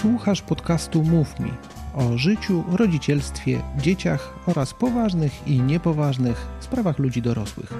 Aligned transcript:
Słuchasz 0.00 0.42
podcastu 0.42 1.02
Mów 1.02 1.40
Mi 1.40 1.52
o 1.94 2.18
życiu, 2.18 2.64
rodzicielstwie, 2.72 3.62
dzieciach 3.78 4.34
oraz 4.46 4.74
poważnych 4.74 5.32
i 5.46 5.60
niepoważnych 5.60 6.46
sprawach 6.60 6.98
ludzi 6.98 7.22
dorosłych. 7.22 7.74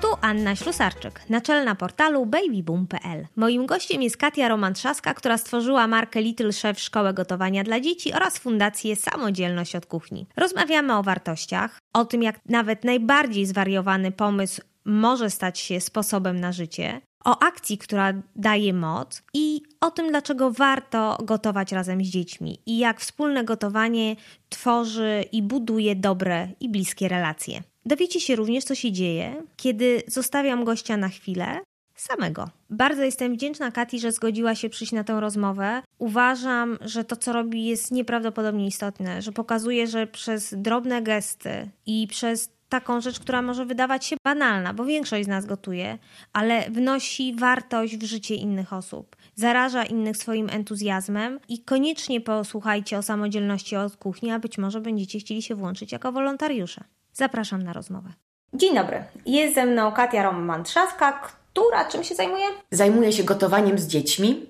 Tu 0.00 0.08
Anna 0.20 0.56
Ślusarczyk, 0.56 1.20
naczelna 1.28 1.74
portalu 1.74 2.26
babyboom.pl. 2.26 3.26
Moim 3.36 3.66
gościem 3.66 4.02
jest 4.02 4.16
Katia 4.16 4.48
Romantrzaska, 4.48 5.14
która 5.14 5.38
stworzyła 5.38 5.86
markę 5.86 6.22
Little 6.22 6.52
Chef 6.52 6.80
Szkołę 6.80 7.14
Gotowania 7.14 7.64
dla 7.64 7.80
Dzieci 7.80 8.12
oraz 8.12 8.38
fundację 8.38 8.96
Samodzielność 8.96 9.76
od 9.76 9.86
Kuchni. 9.86 10.26
Rozmawiamy 10.36 10.96
o 10.96 11.02
wartościach, 11.02 11.78
o 11.92 12.04
tym 12.04 12.22
jak 12.22 12.40
nawet 12.48 12.84
najbardziej 12.84 13.46
zwariowany 13.46 14.12
pomysł 14.12 14.62
może 14.84 15.30
stać 15.30 15.58
się 15.58 15.80
sposobem 15.80 16.40
na 16.40 16.52
życie, 16.52 17.00
o 17.28 17.42
akcji, 17.42 17.78
która 17.78 18.12
daje 18.36 18.72
moc 18.72 19.22
i 19.34 19.62
o 19.80 19.90
tym, 19.90 20.08
dlaczego 20.08 20.50
warto 20.50 21.18
gotować 21.22 21.72
razem 21.72 22.04
z 22.04 22.08
dziećmi 22.08 22.58
i 22.66 22.78
jak 22.78 23.00
wspólne 23.00 23.44
gotowanie 23.44 24.16
tworzy 24.48 25.24
i 25.32 25.42
buduje 25.42 25.96
dobre 25.96 26.48
i 26.60 26.68
bliskie 26.68 27.08
relacje. 27.08 27.62
Dowiecie 27.86 28.20
się 28.20 28.36
również, 28.36 28.64
co 28.64 28.74
się 28.74 28.92
dzieje, 28.92 29.42
kiedy 29.56 30.02
zostawiam 30.06 30.64
gościa 30.64 30.96
na 30.96 31.08
chwilę 31.08 31.60
samego. 31.94 32.48
Bardzo 32.70 33.02
jestem 33.02 33.34
wdzięczna 33.34 33.70
Kati, 33.70 34.00
że 34.00 34.12
zgodziła 34.12 34.54
się 34.54 34.68
przyjść 34.70 34.92
na 34.92 35.04
tę 35.04 35.20
rozmowę. 35.20 35.82
Uważam, 35.98 36.78
że 36.80 37.04
to, 37.04 37.16
co 37.16 37.32
robi, 37.32 37.64
jest 37.64 37.90
nieprawdopodobnie 37.90 38.66
istotne, 38.66 39.22
że 39.22 39.32
pokazuje, 39.32 39.86
że 39.86 40.06
przez 40.06 40.54
drobne 40.56 41.02
gesty 41.02 41.70
i 41.86 42.06
przez 42.10 42.57
taką 42.68 43.00
rzecz, 43.00 43.20
która 43.20 43.42
może 43.42 43.66
wydawać 43.66 44.04
się 44.04 44.16
banalna, 44.24 44.74
bo 44.74 44.84
większość 44.84 45.24
z 45.24 45.28
nas 45.28 45.46
gotuje, 45.46 45.98
ale 46.32 46.70
wnosi 46.70 47.34
wartość 47.34 47.96
w 47.96 48.04
życie 48.04 48.34
innych 48.34 48.72
osób, 48.72 49.16
zaraża 49.34 49.84
innych 49.84 50.16
swoim 50.16 50.50
entuzjazmem 50.50 51.40
i 51.48 51.58
koniecznie 51.58 52.20
posłuchajcie 52.20 52.98
o 52.98 53.02
samodzielności 53.02 53.76
od 53.76 53.96
kuchni, 53.96 54.30
a 54.30 54.38
być 54.38 54.58
może 54.58 54.80
będziecie 54.80 55.18
chcieli 55.18 55.42
się 55.42 55.54
włączyć 55.54 55.92
jako 55.92 56.12
wolontariusze. 56.12 56.84
Zapraszam 57.12 57.62
na 57.62 57.72
rozmowę. 57.72 58.08
Dzień 58.54 58.74
dobry. 58.74 59.04
Jest 59.26 59.54
ze 59.54 59.66
mną 59.66 59.92
Katia 59.92 60.22
Roman-Trzaska, 60.22 61.12
która 61.12 61.84
czym 61.84 62.04
się 62.04 62.14
zajmuje? 62.14 62.46
Zajmuję 62.70 63.12
się 63.12 63.24
gotowaniem 63.24 63.78
z 63.78 63.86
dziećmi, 63.86 64.46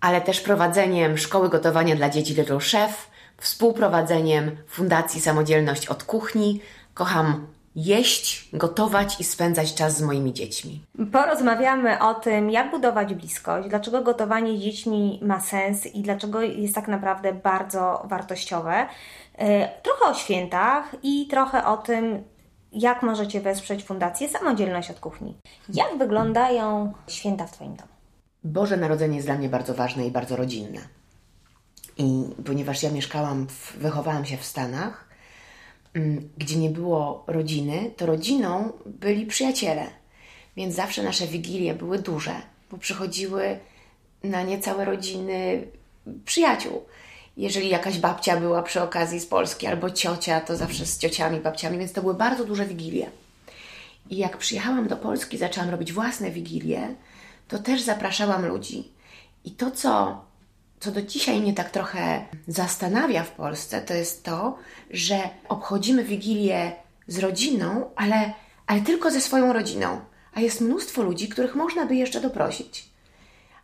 ale 0.00 0.20
też 0.20 0.40
prowadzeniem 0.40 1.18
szkoły 1.18 1.48
gotowania 1.48 1.96
dla 1.96 2.10
dzieci 2.10 2.34
Little 2.34 2.58
Chef, 2.58 3.10
współprowadzeniem 3.36 4.56
Fundacji 4.66 5.20
Samodzielność 5.20 5.86
od 5.86 6.04
Kuchni. 6.04 6.60
Kocham 6.94 7.46
jeść, 7.76 8.48
gotować 8.52 9.20
i 9.20 9.24
spędzać 9.24 9.74
czas 9.74 9.96
z 9.96 10.02
moimi 10.02 10.32
dziećmi. 10.32 10.80
Porozmawiamy 11.12 11.98
o 11.98 12.14
tym, 12.14 12.50
jak 12.50 12.70
budować 12.70 13.14
bliskość, 13.14 13.68
dlaczego 13.68 14.02
gotowanie 14.02 14.58
z 14.58 14.60
dziećmi 14.60 15.20
ma 15.22 15.40
sens 15.40 15.86
i 15.86 16.02
dlaczego 16.02 16.42
jest 16.42 16.74
tak 16.74 16.88
naprawdę 16.88 17.32
bardzo 17.32 18.02
wartościowe. 18.04 18.86
Trochę 19.82 20.04
o 20.04 20.14
świętach 20.14 20.94
i 21.02 21.26
trochę 21.26 21.66
o 21.66 21.76
tym, 21.76 22.24
jak 22.72 23.02
możecie 23.02 23.40
wesprzeć 23.40 23.84
Fundację 23.84 24.28
Samodzielność 24.28 24.90
od 24.90 25.00
Kuchni. 25.00 25.36
Jak 25.68 25.98
wyglądają 25.98 26.92
święta 27.08 27.46
w 27.46 27.52
Twoim 27.52 27.76
domu? 27.76 27.88
Boże 28.44 28.76
Narodzenie 28.76 29.16
jest 29.16 29.28
dla 29.28 29.34
mnie 29.34 29.48
bardzo 29.48 29.74
ważne 29.74 30.06
i 30.06 30.10
bardzo 30.10 30.36
rodzinne. 30.36 30.80
I 31.96 32.24
ponieważ 32.46 32.82
ja 32.82 32.90
mieszkałam, 32.90 33.46
w, 33.46 33.76
wychowałam 33.76 34.24
się 34.24 34.36
w 34.36 34.44
Stanach, 34.44 35.11
gdzie 36.38 36.56
nie 36.56 36.70
było 36.70 37.24
rodziny, 37.26 37.90
to 37.96 38.06
rodziną 38.06 38.72
byli 38.86 39.26
przyjaciele. 39.26 39.86
Więc 40.56 40.74
zawsze 40.74 41.02
nasze 41.02 41.26
wigilie 41.26 41.74
były 41.74 41.98
duże, 41.98 42.34
bo 42.70 42.78
przychodziły 42.78 43.58
na 44.24 44.42
nie 44.42 44.58
całe 44.58 44.84
rodziny 44.84 45.66
przyjaciół. 46.24 46.84
Jeżeli 47.36 47.68
jakaś 47.68 47.98
babcia 47.98 48.40
była 48.40 48.62
przy 48.62 48.82
okazji 48.82 49.20
z 49.20 49.26
Polski 49.26 49.66
albo 49.66 49.90
ciocia, 49.90 50.40
to 50.40 50.56
zawsze 50.56 50.86
z 50.86 50.98
ciociami, 50.98 51.40
babciami, 51.40 51.78
więc 51.78 51.92
to 51.92 52.00
były 52.00 52.14
bardzo 52.14 52.44
duże 52.44 52.66
wigilie. 52.66 53.10
I 54.10 54.16
jak 54.16 54.36
przyjechałam 54.36 54.88
do 54.88 54.96
Polski, 54.96 55.38
zaczęłam 55.38 55.70
robić 55.70 55.92
własne 55.92 56.30
wigilie, 56.30 56.94
to 57.48 57.58
też 57.58 57.82
zapraszałam 57.82 58.46
ludzi. 58.46 58.88
I 59.44 59.50
to, 59.50 59.70
co 59.70 60.20
co 60.82 60.90
do 60.90 61.02
dzisiaj 61.02 61.40
mnie 61.40 61.52
tak 61.52 61.70
trochę 61.70 62.24
zastanawia 62.48 63.22
w 63.22 63.30
Polsce, 63.30 63.82
to 63.82 63.94
jest 63.94 64.24
to, 64.24 64.58
że 64.90 65.18
obchodzimy 65.48 66.04
Wigilię 66.04 66.72
z 67.08 67.18
rodziną, 67.18 67.90
ale, 67.96 68.32
ale 68.66 68.80
tylko 68.80 69.10
ze 69.10 69.20
swoją 69.20 69.52
rodziną. 69.52 70.00
A 70.34 70.40
jest 70.40 70.60
mnóstwo 70.60 71.02
ludzi, 71.02 71.28
których 71.28 71.54
można 71.54 71.86
by 71.86 71.94
jeszcze 71.94 72.20
doprosić. 72.20 72.88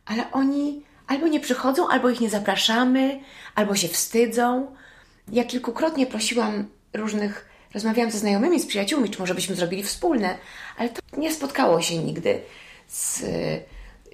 Ale 0.07 0.33
oni 0.33 0.83
albo 1.07 1.29
nie 1.29 1.41
przychodzą, 1.41 1.89
albo 1.89 2.11
ich 2.11 2.21
nie 2.21 2.31
zapraszamy, 2.31 3.21
albo 3.55 3.77
się 3.77 3.89
wstydzą. 3.89 4.75
Ja 5.33 5.45
kilkukrotnie 5.45 6.07
prosiłam 6.07 6.69
różnych, 6.95 7.49
rozmawiałam 7.75 8.11
ze 8.11 8.19
znajomymi, 8.19 8.61
z 8.61 8.67
przyjaciółmi, 8.67 9.11
czy 9.11 9.21
może 9.21 9.35
byśmy 9.35 9.55
zrobili 9.55 9.83
wspólne, 9.83 10.39
ale 10.77 10.89
to 10.89 11.01
nie 11.17 11.33
spotkało 11.33 11.83
się 11.83 11.99
nigdy 11.99 12.41
z, 12.89 13.23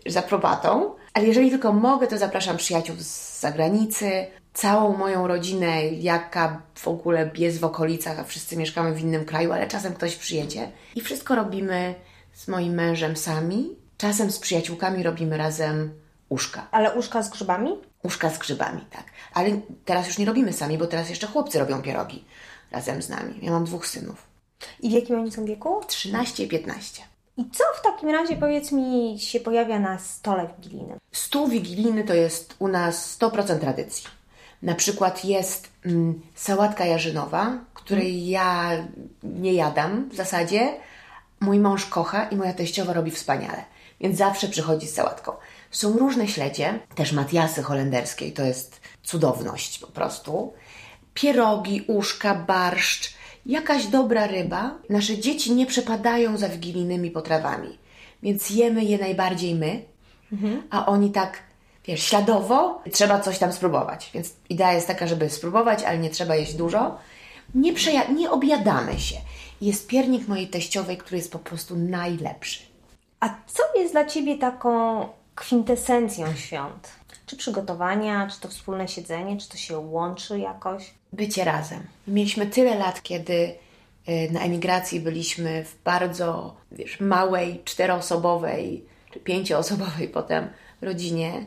z 0.06 0.16
aprobatą. 0.16 0.94
Ale 1.14 1.26
jeżeli 1.26 1.50
tylko 1.50 1.72
mogę, 1.72 2.06
to 2.06 2.18
zapraszam 2.18 2.56
przyjaciół 2.56 2.96
z 2.98 3.40
zagranicy, 3.40 4.26
całą 4.54 4.96
moją 4.96 5.26
rodzinę, 5.26 5.84
jaka 5.84 6.62
w 6.74 6.88
ogóle 6.88 7.30
jest 7.34 7.60
w 7.60 7.64
okolicach, 7.64 8.18
a 8.18 8.24
wszyscy 8.24 8.56
mieszkamy 8.56 8.94
w 8.94 9.00
innym 9.00 9.24
kraju, 9.24 9.52
ale 9.52 9.66
czasem 9.66 9.94
ktoś 9.94 10.16
przyjedzie. 10.16 10.70
I 10.94 11.00
wszystko 11.00 11.34
robimy 11.34 11.94
z 12.32 12.48
moim 12.48 12.74
mężem 12.74 13.16
sami. 13.16 13.76
Czasem 13.96 14.30
z 14.30 14.38
przyjaciółkami 14.38 15.02
robimy 15.02 15.36
razem 15.36 15.92
uszka. 16.28 16.68
Ale 16.70 16.94
uszka 16.94 17.22
z 17.22 17.30
grzybami? 17.30 17.70
Uszka 18.02 18.30
z 18.30 18.38
grzybami, 18.38 18.80
tak. 18.90 19.04
Ale 19.34 19.60
teraz 19.84 20.06
już 20.06 20.18
nie 20.18 20.26
robimy 20.26 20.52
sami, 20.52 20.78
bo 20.78 20.86
teraz 20.86 21.10
jeszcze 21.10 21.26
chłopcy 21.26 21.58
robią 21.58 21.82
pierogi 21.82 22.24
razem 22.70 23.02
z 23.02 23.08
nami. 23.08 23.38
Ja 23.42 23.50
mam 23.50 23.64
dwóch 23.64 23.86
synów. 23.86 24.26
I 24.80 24.90
w 24.90 24.92
jakim 24.92 25.18
oni 25.18 25.32
są 25.32 25.44
wieku? 25.44 25.80
13 25.86 26.44
i 26.44 26.48
15. 26.48 27.02
I 27.36 27.50
co 27.50 27.64
w 27.78 27.82
takim 27.82 28.08
razie, 28.10 28.36
powiedz 28.36 28.72
mi, 28.72 29.18
się 29.18 29.40
pojawia 29.40 29.78
na 29.78 29.98
stole 29.98 30.48
wigilijnym? 30.56 30.98
Stół 31.12 31.48
wigilijny 31.48 32.04
to 32.04 32.14
jest 32.14 32.54
u 32.58 32.68
nas 32.68 33.18
100% 33.18 33.58
tradycji. 33.58 34.06
Na 34.62 34.74
przykład 34.74 35.24
jest 35.24 35.68
mm, 35.86 36.20
sałatka 36.34 36.86
jarzynowa, 36.86 37.58
której 37.74 38.10
hmm. 38.10 38.28
ja 38.30 38.70
nie 39.22 39.52
jadam 39.52 40.08
w 40.08 40.14
zasadzie. 40.14 40.76
Mój 41.40 41.58
mąż 41.58 41.86
kocha 41.86 42.28
i 42.28 42.36
moja 42.36 42.52
teściowa 42.52 42.92
robi 42.92 43.10
wspaniale, 43.10 43.64
więc 44.00 44.18
zawsze 44.18 44.48
przychodzi 44.48 44.86
z 44.86 44.94
sałatką. 44.94 45.32
Są 45.70 45.98
różne 45.98 46.28
śledzie, 46.28 46.78
też 46.94 47.12
matiasy 47.12 47.62
holenderskiej, 47.62 48.32
to 48.32 48.42
jest 48.42 48.80
cudowność 49.02 49.78
po 49.78 49.86
prostu. 49.86 50.52
Pierogi, 51.14 51.84
uszka, 51.86 52.34
barszcz, 52.34 53.14
jakaś 53.46 53.86
dobra 53.86 54.26
ryba. 54.26 54.74
Nasze 54.90 55.18
dzieci 55.18 55.52
nie 55.52 55.66
przepadają 55.66 56.36
za 56.36 56.48
wigilijnymi 56.48 57.10
potrawami, 57.10 57.78
więc 58.22 58.50
jemy 58.50 58.84
je 58.84 58.98
najbardziej 58.98 59.54
my, 59.54 59.82
mhm. 60.32 60.62
a 60.70 60.86
oni 60.86 61.10
tak, 61.10 61.38
wiesz, 61.84 62.02
śladowo 62.02 62.82
trzeba 62.92 63.20
coś 63.20 63.38
tam 63.38 63.52
spróbować. 63.52 64.10
Więc 64.14 64.32
idea 64.48 64.72
jest 64.72 64.86
taka, 64.86 65.06
żeby 65.06 65.30
spróbować, 65.30 65.82
ale 65.82 65.98
nie 65.98 66.10
trzeba 66.10 66.36
jeść 66.36 66.54
dużo. 66.54 66.98
Nie, 67.54 67.72
przeja- 67.72 68.14
nie 68.14 68.30
objadamy 68.30 68.98
się. 68.98 69.16
Jest 69.60 69.86
piernik 69.86 70.28
mojej 70.28 70.48
teściowej, 70.48 70.96
który 70.96 71.16
jest 71.16 71.32
po 71.32 71.38
prostu 71.38 71.76
najlepszy. 71.76 72.60
A 73.20 73.28
co 73.46 73.62
jest 73.80 73.94
dla 73.94 74.04
Ciebie 74.04 74.38
taką 74.38 75.06
kwintesencją 75.34 76.36
świąt? 76.36 76.88
Czy 77.34 77.38
przygotowania, 77.38 78.28
czy 78.30 78.40
to 78.40 78.48
wspólne 78.48 78.88
siedzenie, 78.88 79.36
czy 79.36 79.48
to 79.48 79.56
się 79.56 79.78
łączy 79.78 80.38
jakoś? 80.38 80.94
bycie 81.14 81.44
razem. 81.44 81.82
Mieliśmy 82.08 82.46
tyle 82.46 82.74
lat, 82.74 83.02
kiedy 83.02 83.54
y, 84.08 84.32
na 84.32 84.40
emigracji 84.40 85.00
byliśmy 85.00 85.64
w 85.64 85.82
bardzo 85.84 86.56
wiesz, 86.72 87.00
małej, 87.00 87.62
czteroosobowej 87.64 88.84
czy 89.12 89.20
pięcioosobowej 89.20 90.08
potem 90.18 90.48
rodzinie, 90.82 91.46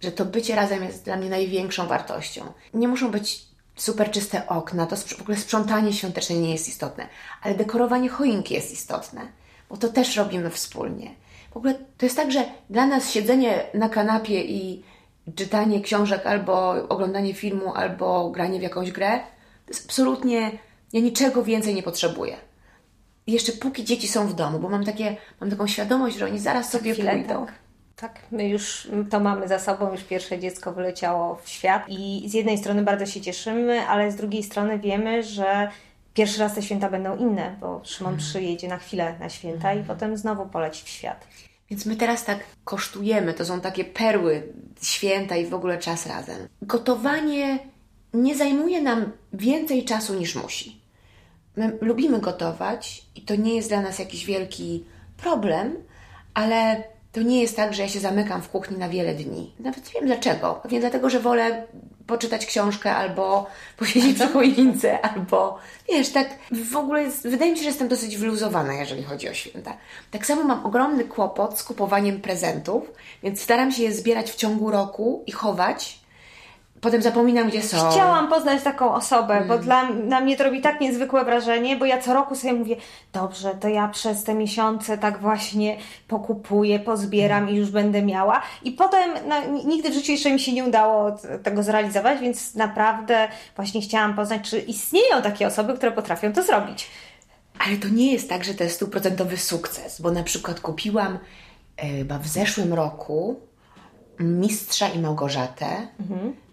że 0.00 0.12
to 0.12 0.24
bycie 0.24 0.54
razem 0.54 0.84
jest 0.84 1.04
dla 1.04 1.16
mnie 1.16 1.30
największą 1.30 1.86
wartością. 1.86 2.52
Nie 2.74 2.88
muszą 2.88 3.10
być 3.10 3.44
super 3.76 4.10
czyste 4.10 4.46
okna, 4.46 4.86
to 4.86 4.96
w 4.96 5.20
ogóle 5.20 5.36
sprzątanie 5.36 5.92
świąteczne 5.92 6.36
nie 6.36 6.52
jest 6.52 6.68
istotne, 6.68 7.08
ale 7.42 7.54
dekorowanie 7.54 8.08
choinki 8.08 8.54
jest 8.54 8.72
istotne, 8.72 9.28
bo 9.70 9.76
to 9.76 9.88
też 9.88 10.16
robimy 10.16 10.50
wspólnie. 10.50 11.14
W 11.52 11.56
ogóle 11.56 11.74
to 11.74 12.06
jest 12.06 12.16
tak, 12.16 12.32
że 12.32 12.44
dla 12.70 12.86
nas 12.86 13.10
siedzenie 13.10 13.66
na 13.74 13.88
kanapie 13.88 14.44
i 14.44 14.82
czytanie 15.36 15.80
książek, 15.80 16.26
albo 16.26 16.70
oglądanie 16.88 17.34
filmu, 17.34 17.74
albo 17.74 18.30
granie 18.30 18.58
w 18.58 18.62
jakąś 18.62 18.92
grę, 18.92 19.20
to 19.66 19.72
jest 19.72 19.84
absolutnie, 19.84 20.50
ja 20.92 21.00
niczego 21.00 21.44
więcej 21.44 21.74
nie 21.74 21.82
potrzebuję. 21.82 22.36
I 23.26 23.32
jeszcze 23.32 23.52
póki 23.52 23.84
dzieci 23.84 24.08
są 24.08 24.26
w 24.26 24.34
domu, 24.34 24.58
bo 24.58 24.68
mam, 24.68 24.84
takie, 24.84 25.16
mam 25.40 25.50
taką 25.50 25.66
świadomość, 25.66 26.16
że 26.16 26.24
oni 26.24 26.38
zaraz 26.38 26.70
sobie 26.70 26.92
Chwilę, 26.92 27.12
pójdą. 27.12 27.46
Tak. 27.46 27.54
Tak, 28.00 28.20
my 28.30 28.48
już 28.48 28.88
to 29.10 29.20
mamy 29.20 29.48
za 29.48 29.58
sobą, 29.58 29.92
już 29.92 30.04
pierwsze 30.04 30.38
dziecko 30.38 30.72
wyleciało 30.72 31.36
w 31.42 31.48
świat 31.48 31.84
i 31.88 32.28
z 32.28 32.34
jednej 32.34 32.58
strony 32.58 32.82
bardzo 32.82 33.06
się 33.06 33.20
cieszymy, 33.20 33.80
ale 33.80 34.12
z 34.12 34.16
drugiej 34.16 34.42
strony 34.42 34.78
wiemy, 34.78 35.22
że 35.22 35.70
pierwszy 36.14 36.40
raz 36.40 36.54
te 36.54 36.62
święta 36.62 36.90
będą 36.90 37.16
inne, 37.16 37.56
bo 37.60 37.80
Szymon 37.84 38.12
mm. 38.12 38.24
przyjedzie 38.24 38.68
na 38.68 38.78
chwilę 38.78 39.14
na 39.20 39.28
święta 39.28 39.74
i 39.74 39.84
potem 39.84 40.16
znowu 40.16 40.46
poleci 40.46 40.84
w 40.84 40.88
świat. 40.88 41.26
Więc 41.70 41.86
my 41.86 41.96
teraz 41.96 42.24
tak 42.24 42.38
kosztujemy, 42.64 43.34
to 43.34 43.44
są 43.44 43.60
takie 43.60 43.84
perły 43.84 44.52
święta 44.82 45.36
i 45.36 45.46
w 45.46 45.54
ogóle 45.54 45.78
czas 45.78 46.06
razem. 46.06 46.48
Gotowanie 46.62 47.58
nie 48.14 48.36
zajmuje 48.36 48.82
nam 48.82 49.12
więcej 49.32 49.84
czasu 49.84 50.14
niż 50.14 50.34
musi. 50.34 50.80
My 51.56 51.78
lubimy 51.80 52.20
gotować 52.20 53.06
i 53.14 53.22
to 53.22 53.36
nie 53.36 53.54
jest 53.54 53.68
dla 53.68 53.80
nas 53.80 53.98
jakiś 53.98 54.24
wielki 54.24 54.84
problem, 55.16 55.76
ale 56.34 56.84
to 57.12 57.22
nie 57.22 57.42
jest 57.42 57.56
tak, 57.56 57.74
że 57.74 57.82
ja 57.82 57.88
się 57.88 58.00
zamykam 58.00 58.42
w 58.42 58.48
kuchni 58.48 58.78
na 58.78 58.88
wiele 58.88 59.14
dni. 59.14 59.54
Nawet 59.60 59.86
nie 59.86 60.00
wiem 60.00 60.06
dlaczego. 60.06 60.60
Pewnie 60.62 60.80
dlatego, 60.80 61.10
że 61.10 61.20
wolę 61.20 61.66
poczytać 62.06 62.46
książkę 62.46 62.94
albo 62.94 63.46
posiedzieć 63.78 64.14
przy 64.14 64.28
choince, 64.28 65.00
albo 65.00 65.58
wiesz, 65.88 66.08
tak 66.08 66.28
w 66.50 66.76
ogóle 66.76 67.02
jest, 67.02 67.28
wydaje 67.28 67.50
mi 67.50 67.56
się, 67.56 67.62
że 67.62 67.68
jestem 67.68 67.88
dosyć 67.88 68.16
wyluzowana, 68.16 68.74
jeżeli 68.74 69.02
chodzi 69.02 69.28
o 69.28 69.34
święta. 69.34 69.76
Tak 70.10 70.26
samo 70.26 70.44
mam 70.44 70.66
ogromny 70.66 71.04
kłopot 71.04 71.58
z 71.58 71.64
kupowaniem 71.64 72.20
prezentów, 72.20 72.92
więc 73.22 73.40
staram 73.40 73.72
się 73.72 73.82
je 73.82 73.92
zbierać 73.92 74.30
w 74.30 74.36
ciągu 74.36 74.70
roku 74.70 75.22
i 75.26 75.32
chować, 75.32 76.00
Potem 76.80 77.02
zapominam, 77.02 77.48
gdzie 77.48 77.62
są. 77.62 77.90
Chciałam 77.90 78.28
poznać 78.28 78.62
taką 78.62 78.94
osobę, 78.94 79.34
mm. 79.34 79.48
bo 79.48 79.58
dla, 79.58 79.88
na 79.90 80.20
mnie 80.20 80.36
to 80.36 80.44
robi 80.44 80.60
tak 80.60 80.80
niezwykłe 80.80 81.24
wrażenie, 81.24 81.76
bo 81.76 81.84
ja 81.84 82.02
co 82.02 82.14
roku 82.14 82.36
sobie 82.36 82.52
mówię, 82.52 82.76
dobrze, 83.12 83.54
to 83.60 83.68
ja 83.68 83.88
przez 83.88 84.24
te 84.24 84.34
miesiące 84.34 84.98
tak 84.98 85.20
właśnie 85.20 85.76
pokupuję, 86.08 86.78
pozbieram 86.78 87.42
mm. 87.42 87.54
i 87.54 87.58
już 87.58 87.70
będę 87.70 88.02
miała. 88.02 88.42
I 88.64 88.72
potem 88.72 89.10
no, 89.28 89.34
nigdy 89.64 89.90
w 89.90 89.94
życiu 89.94 90.12
jeszcze 90.12 90.32
mi 90.32 90.40
się 90.40 90.52
nie 90.52 90.64
udało 90.64 91.12
tego 91.42 91.62
zrealizować, 91.62 92.20
więc 92.20 92.54
naprawdę 92.54 93.28
właśnie 93.56 93.80
chciałam 93.80 94.14
poznać, 94.14 94.50
czy 94.50 94.58
istnieją 94.58 95.22
takie 95.22 95.46
osoby, 95.46 95.74
które 95.74 95.92
potrafią 95.92 96.32
to 96.32 96.42
zrobić. 96.42 96.90
Ale 97.58 97.76
to 97.76 97.88
nie 97.88 98.12
jest 98.12 98.28
tak, 98.28 98.44
że 98.44 98.54
to 98.54 98.64
jest 98.64 98.76
stuprocentowy 98.76 99.36
sukces, 99.36 100.00
bo 100.00 100.10
na 100.10 100.22
przykład 100.22 100.60
kupiłam 100.60 101.18
e, 101.76 101.86
chyba 101.86 102.18
w 102.18 102.26
zeszłym 102.26 102.74
roku 102.74 103.40
Mistrza 104.20 104.88
i 104.88 104.98
Małgorzatę. 104.98 105.66
W 105.98 106.47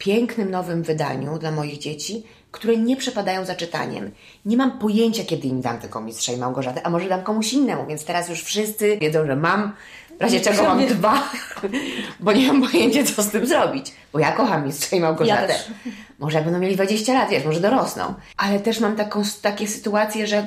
pięknym 0.00 0.50
nowym 0.50 0.82
wydaniu 0.82 1.38
dla 1.38 1.50
moich 1.50 1.78
dzieci, 1.78 2.22
które 2.50 2.76
nie 2.76 2.96
przepadają 2.96 3.44
za 3.44 3.54
czytaniem. 3.54 4.10
Nie 4.44 4.56
mam 4.56 4.78
pojęcia, 4.78 5.24
kiedy 5.24 5.48
im 5.48 5.60
dam 5.60 5.78
tego 5.78 6.00
mistrza 6.00 6.32
i 6.32 6.36
Małgorzaty, 6.36 6.80
a 6.84 6.90
może 6.90 7.08
dam 7.08 7.22
komuś 7.22 7.52
innemu, 7.52 7.86
więc 7.86 8.04
teraz 8.04 8.28
już 8.28 8.42
wszyscy 8.42 8.96
wiedzą, 8.96 9.26
że 9.26 9.36
mam, 9.36 9.72
w 10.18 10.22
razie 10.22 10.40
czego 10.40 10.62
mam 10.62 10.86
dwa, 10.86 11.22
bo 12.20 12.32
nie 12.32 12.52
mam 12.52 12.70
pojęcia, 12.70 13.04
co 13.04 13.22
z 13.22 13.30
tym 13.30 13.46
zrobić. 13.46 13.92
Bo 14.12 14.18
ja 14.18 14.32
kocham 14.32 14.66
mistrza 14.66 14.96
i 14.96 15.00
Małgorzatę. 15.00 15.52
Ja 15.52 15.92
może 16.18 16.36
jak 16.36 16.44
będą 16.44 16.60
mieli 16.60 16.74
20 16.74 17.14
lat, 17.14 17.30
wiesz, 17.30 17.44
może 17.44 17.60
dorosną. 17.60 18.14
Ale 18.36 18.60
też 18.60 18.80
mam 18.80 18.96
taką, 18.96 19.22
takie 19.42 19.68
sytuacje, 19.68 20.26
że 20.26 20.46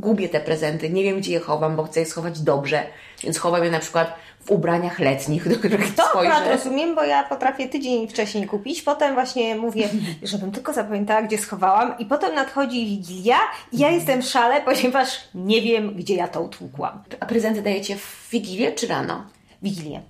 gubię 0.00 0.28
te 0.28 0.40
prezenty, 0.40 0.90
nie 0.90 1.02
wiem, 1.02 1.18
gdzie 1.18 1.32
je 1.32 1.40
chowam, 1.40 1.76
bo 1.76 1.84
chcę 1.84 2.00
je 2.00 2.06
schować 2.06 2.40
dobrze, 2.40 2.82
więc 3.22 3.38
chowam 3.38 3.64
je 3.64 3.70
na 3.70 3.78
przykład 3.78 4.14
w 4.40 4.50
ubraniach 4.50 4.98
letnich, 4.98 5.48
do 5.48 5.56
których 5.56 5.94
to 5.94 6.02
spojrzę. 6.10 6.32
To 6.44 6.50
rozumiem, 6.52 6.94
bo 6.94 7.04
ja 7.04 7.22
potrafię 7.22 7.68
tydzień 7.68 8.08
wcześniej 8.08 8.46
kupić, 8.46 8.82
potem 8.82 9.14
właśnie 9.14 9.54
mówię, 9.56 9.88
żebym 10.22 10.52
tylko 10.52 10.72
zapamiętała, 10.72 11.22
gdzie 11.22 11.38
schowałam 11.38 11.98
i 11.98 12.06
potem 12.06 12.34
nadchodzi 12.34 12.86
Wigilia 12.86 13.38
i 13.72 13.78
ja 13.78 13.90
jestem 13.90 14.22
w 14.22 14.26
szale, 14.26 14.62
ponieważ 14.62 15.08
nie 15.34 15.62
wiem, 15.62 15.94
gdzie 15.94 16.14
ja 16.14 16.28
to 16.28 16.40
utłukłam. 16.40 17.02
A 17.20 17.26
prezenty 17.26 17.62
dajecie 17.62 17.96
w 17.96 18.28
Wigilię 18.30 18.72
czy 18.72 18.86
rano? 18.86 19.26
Wigilię. 19.62 20.02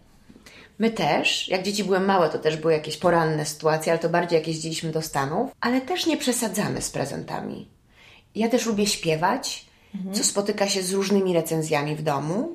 My 0.78 0.90
też, 0.90 1.48
jak 1.48 1.62
dzieci 1.62 1.84
były 1.84 2.00
małe, 2.00 2.28
to 2.28 2.38
też 2.38 2.56
były 2.56 2.72
jakieś 2.72 2.96
poranne 2.96 3.46
sytuacje, 3.46 3.92
ale 3.92 3.98
to 3.98 4.08
bardziej 4.08 4.38
jak 4.38 4.48
jeździliśmy 4.48 4.92
do 4.92 5.02
Stanów, 5.02 5.50
ale 5.60 5.80
też 5.80 6.06
nie 6.06 6.16
przesadzamy 6.16 6.82
z 6.82 6.90
prezentami. 6.90 7.68
Ja 8.34 8.48
też 8.48 8.66
lubię 8.66 8.86
śpiewać, 8.86 9.66
mhm. 9.94 10.14
co 10.14 10.24
spotyka 10.24 10.68
się 10.68 10.82
z 10.82 10.92
różnymi 10.92 11.34
recenzjami 11.34 11.96
w 11.96 12.02
domu, 12.02 12.48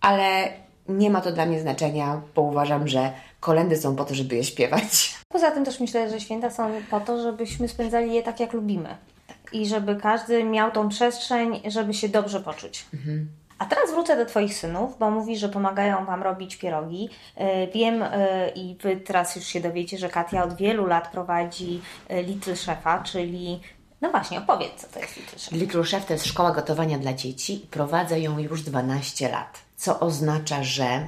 ale 0.00 0.52
nie 0.88 1.10
ma 1.10 1.20
to 1.20 1.32
dla 1.32 1.46
mnie 1.46 1.60
znaczenia, 1.60 2.22
bo 2.34 2.42
uważam, 2.42 2.88
że 2.88 3.12
kolendy 3.40 3.76
są 3.76 3.96
po 3.96 4.04
to, 4.04 4.14
żeby 4.14 4.36
je 4.36 4.44
śpiewać. 4.44 5.14
Poza 5.32 5.50
tym 5.50 5.64
też 5.64 5.80
myślę, 5.80 6.10
że 6.10 6.20
święta 6.20 6.50
są 6.50 6.70
po 6.90 7.00
to, 7.00 7.22
żebyśmy 7.22 7.68
spędzali 7.68 8.14
je 8.14 8.22
tak, 8.22 8.40
jak 8.40 8.52
lubimy. 8.52 8.96
Tak. 9.26 9.36
I 9.52 9.66
żeby 9.66 9.96
każdy 9.96 10.44
miał 10.44 10.70
tą 10.70 10.88
przestrzeń, 10.88 11.60
żeby 11.66 11.94
się 11.94 12.08
dobrze 12.08 12.40
poczuć. 12.40 12.86
Mhm. 12.94 13.28
A 13.58 13.66
teraz 13.66 13.90
wrócę 13.90 14.16
do 14.16 14.26
Twoich 14.26 14.54
synów, 14.54 14.98
bo 14.98 15.10
mówi, 15.10 15.36
że 15.36 15.48
pomagają 15.48 16.04
Wam 16.04 16.22
robić 16.22 16.56
pierogi. 16.56 17.08
E, 17.36 17.66
wiem 17.66 18.02
e, 18.02 18.48
i 18.48 18.76
Wy 18.82 18.96
teraz 18.96 19.36
już 19.36 19.44
się 19.44 19.60
dowiecie, 19.60 19.98
że 19.98 20.08
Katia 20.08 20.44
od 20.44 20.56
wielu 20.56 20.86
lat 20.86 21.08
prowadzi 21.08 21.80
e, 22.08 22.22
Little 22.22 22.56
Chefa, 22.56 23.02
czyli 23.02 23.60
no 24.04 24.10
właśnie, 24.10 24.38
opowiedz, 24.38 24.72
co 24.76 24.86
to 24.86 25.00
jest 25.00 25.16
Little 25.16 25.38
Chef. 25.38 25.52
Little 25.52 25.84
Chef 25.84 26.06
to 26.06 26.12
jest 26.12 26.26
szkoła 26.26 26.52
gotowania 26.52 26.98
dla 26.98 27.12
dzieci 27.12 27.64
i 27.64 27.66
prowadzę 27.66 28.20
ją 28.20 28.38
już 28.38 28.62
12 28.62 29.28
lat 29.28 29.64
co 29.84 30.00
oznacza, 30.00 30.62
że 30.62 31.06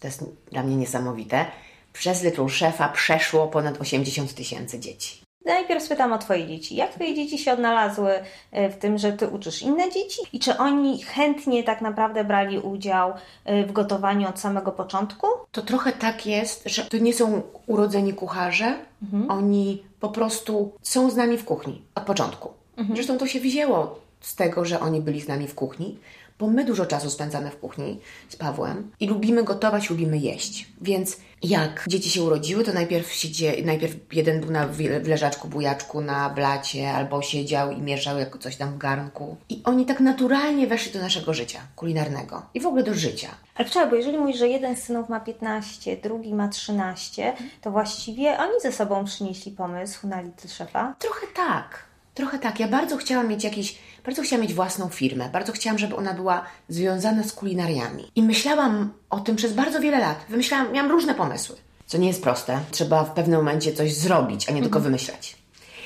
to 0.00 0.06
jest 0.06 0.24
dla 0.52 0.62
mnie 0.62 0.76
niesamowite. 0.76 1.46
Przez 1.92 2.22
Little 2.22 2.48
Chefa 2.48 2.88
przeszło 2.88 3.46
ponad 3.46 3.80
80 3.80 4.34
tysięcy 4.34 4.80
dzieci. 4.80 5.22
Najpierw 5.44 5.82
spytam 5.82 6.12
o 6.12 6.18
Twoje 6.18 6.46
dzieci. 6.46 6.76
Jak 6.76 6.94
Twoje 6.94 7.14
dzieci 7.14 7.38
się 7.38 7.52
odnalazły 7.52 8.10
e, 8.52 8.70
w 8.70 8.76
tym, 8.76 8.98
że 8.98 9.12
Ty 9.12 9.28
uczysz 9.28 9.62
inne 9.62 9.90
dzieci? 9.90 10.20
I 10.32 10.38
czy 10.38 10.56
oni 10.56 11.02
chętnie 11.02 11.64
tak 11.64 11.80
naprawdę 11.80 12.24
brali 12.24 12.58
udział 12.58 13.12
e, 13.44 13.66
w 13.66 13.72
gotowaniu 13.72 14.28
od 14.28 14.40
samego 14.40 14.72
początku? 14.72 15.26
To 15.52 15.62
trochę 15.62 15.92
tak 15.92 16.26
jest, 16.26 16.62
że 16.66 16.84
to 16.84 16.98
nie 16.98 17.14
są 17.14 17.42
urodzeni 17.66 18.14
kucharze. 18.14 18.78
Mhm. 19.02 19.30
Oni 19.30 19.82
po 20.00 20.08
prostu 20.08 20.72
są 20.82 21.10
z 21.10 21.16
nami 21.16 21.38
w 21.38 21.44
kuchni 21.44 21.82
od 21.94 22.04
początku. 22.04 22.50
Mhm. 22.76 22.96
Zresztą 22.96 23.18
to 23.18 23.26
się 23.26 23.40
wzięło 23.40 24.00
z 24.20 24.34
tego, 24.34 24.64
że 24.64 24.80
oni 24.80 25.00
byli 25.00 25.20
z 25.20 25.28
nami 25.28 25.48
w 25.48 25.54
kuchni 25.54 25.98
bo 26.38 26.46
my 26.46 26.64
dużo 26.64 26.86
czasu 26.86 27.10
spędzamy 27.10 27.50
w 27.50 27.58
kuchni 27.58 28.00
z 28.28 28.36
Pawłem 28.36 28.90
i 29.00 29.06
lubimy 29.06 29.44
gotować, 29.44 29.90
lubimy 29.90 30.18
jeść. 30.18 30.68
Więc 30.80 31.16
jak 31.42 31.84
dzieci 31.88 32.10
się 32.10 32.22
urodziły, 32.22 32.64
to 32.64 32.72
najpierw, 32.72 33.12
siedzie, 33.12 33.52
najpierw 33.64 33.96
jeden 34.12 34.40
był 34.40 34.50
na, 34.50 34.66
w 34.66 35.08
leżaczku, 35.08 35.48
bujaczku 35.48 36.00
na 36.00 36.30
blacie, 36.30 36.90
albo 36.90 37.22
siedział 37.22 37.72
i 37.72 37.82
mieszał 37.82 38.18
jako 38.18 38.38
coś 38.38 38.56
tam 38.56 38.72
w 38.72 38.78
garnku. 38.78 39.36
I 39.48 39.60
oni 39.64 39.86
tak 39.86 40.00
naturalnie 40.00 40.66
weszli 40.66 40.92
do 40.92 40.98
naszego 40.98 41.34
życia 41.34 41.60
kulinarnego 41.76 42.42
i 42.54 42.60
w 42.60 42.66
ogóle 42.66 42.82
do 42.82 42.94
życia. 42.94 43.28
Ale 43.54 43.68
wczoraj, 43.68 43.90
bo 43.90 43.96
jeżeli 43.96 44.18
mówisz, 44.18 44.38
że 44.38 44.48
jeden 44.48 44.76
z 44.76 44.82
synów 44.82 45.08
ma 45.08 45.20
15, 45.20 45.96
drugi 45.96 46.34
ma 46.34 46.48
13, 46.48 47.32
to 47.60 47.70
właściwie 47.70 48.38
oni 48.38 48.60
ze 48.62 48.72
sobą 48.72 49.04
przynieśli 49.04 49.52
pomysł 49.52 50.08
na 50.08 50.20
Little 50.20 50.50
Chefa? 50.50 50.94
Trochę 50.98 51.26
tak. 51.34 51.88
Trochę 52.14 52.38
tak. 52.38 52.60
Ja 52.60 52.68
bardzo 52.68 52.96
chciałam 52.96 53.28
mieć 53.28 53.44
jakiś, 53.44 53.78
bardzo 54.04 54.22
chciałam 54.22 54.42
mieć 54.42 54.54
własną 54.54 54.88
firmę. 54.88 55.28
Bardzo 55.32 55.52
chciałam, 55.52 55.78
żeby 55.78 55.96
ona 55.96 56.14
była 56.14 56.44
związana 56.68 57.22
z 57.22 57.32
kulinariami. 57.32 58.10
I 58.16 58.22
myślałam 58.22 58.92
o 59.10 59.20
tym 59.20 59.36
przez 59.36 59.52
bardzo 59.52 59.80
wiele 59.80 59.98
lat. 59.98 60.24
Wymyślałam, 60.28 60.72
miałam 60.72 60.90
różne 60.90 61.14
pomysły. 61.14 61.56
Co 61.86 61.98
nie 61.98 62.08
jest 62.08 62.22
proste. 62.22 62.60
Trzeba 62.70 63.04
w 63.04 63.14
pewnym 63.14 63.38
momencie 63.38 63.72
coś 63.72 63.94
zrobić, 63.94 64.48
a 64.48 64.52
nie 64.52 64.62
tylko 64.62 64.78
mhm. 64.78 64.84
wymyślać. 64.84 65.36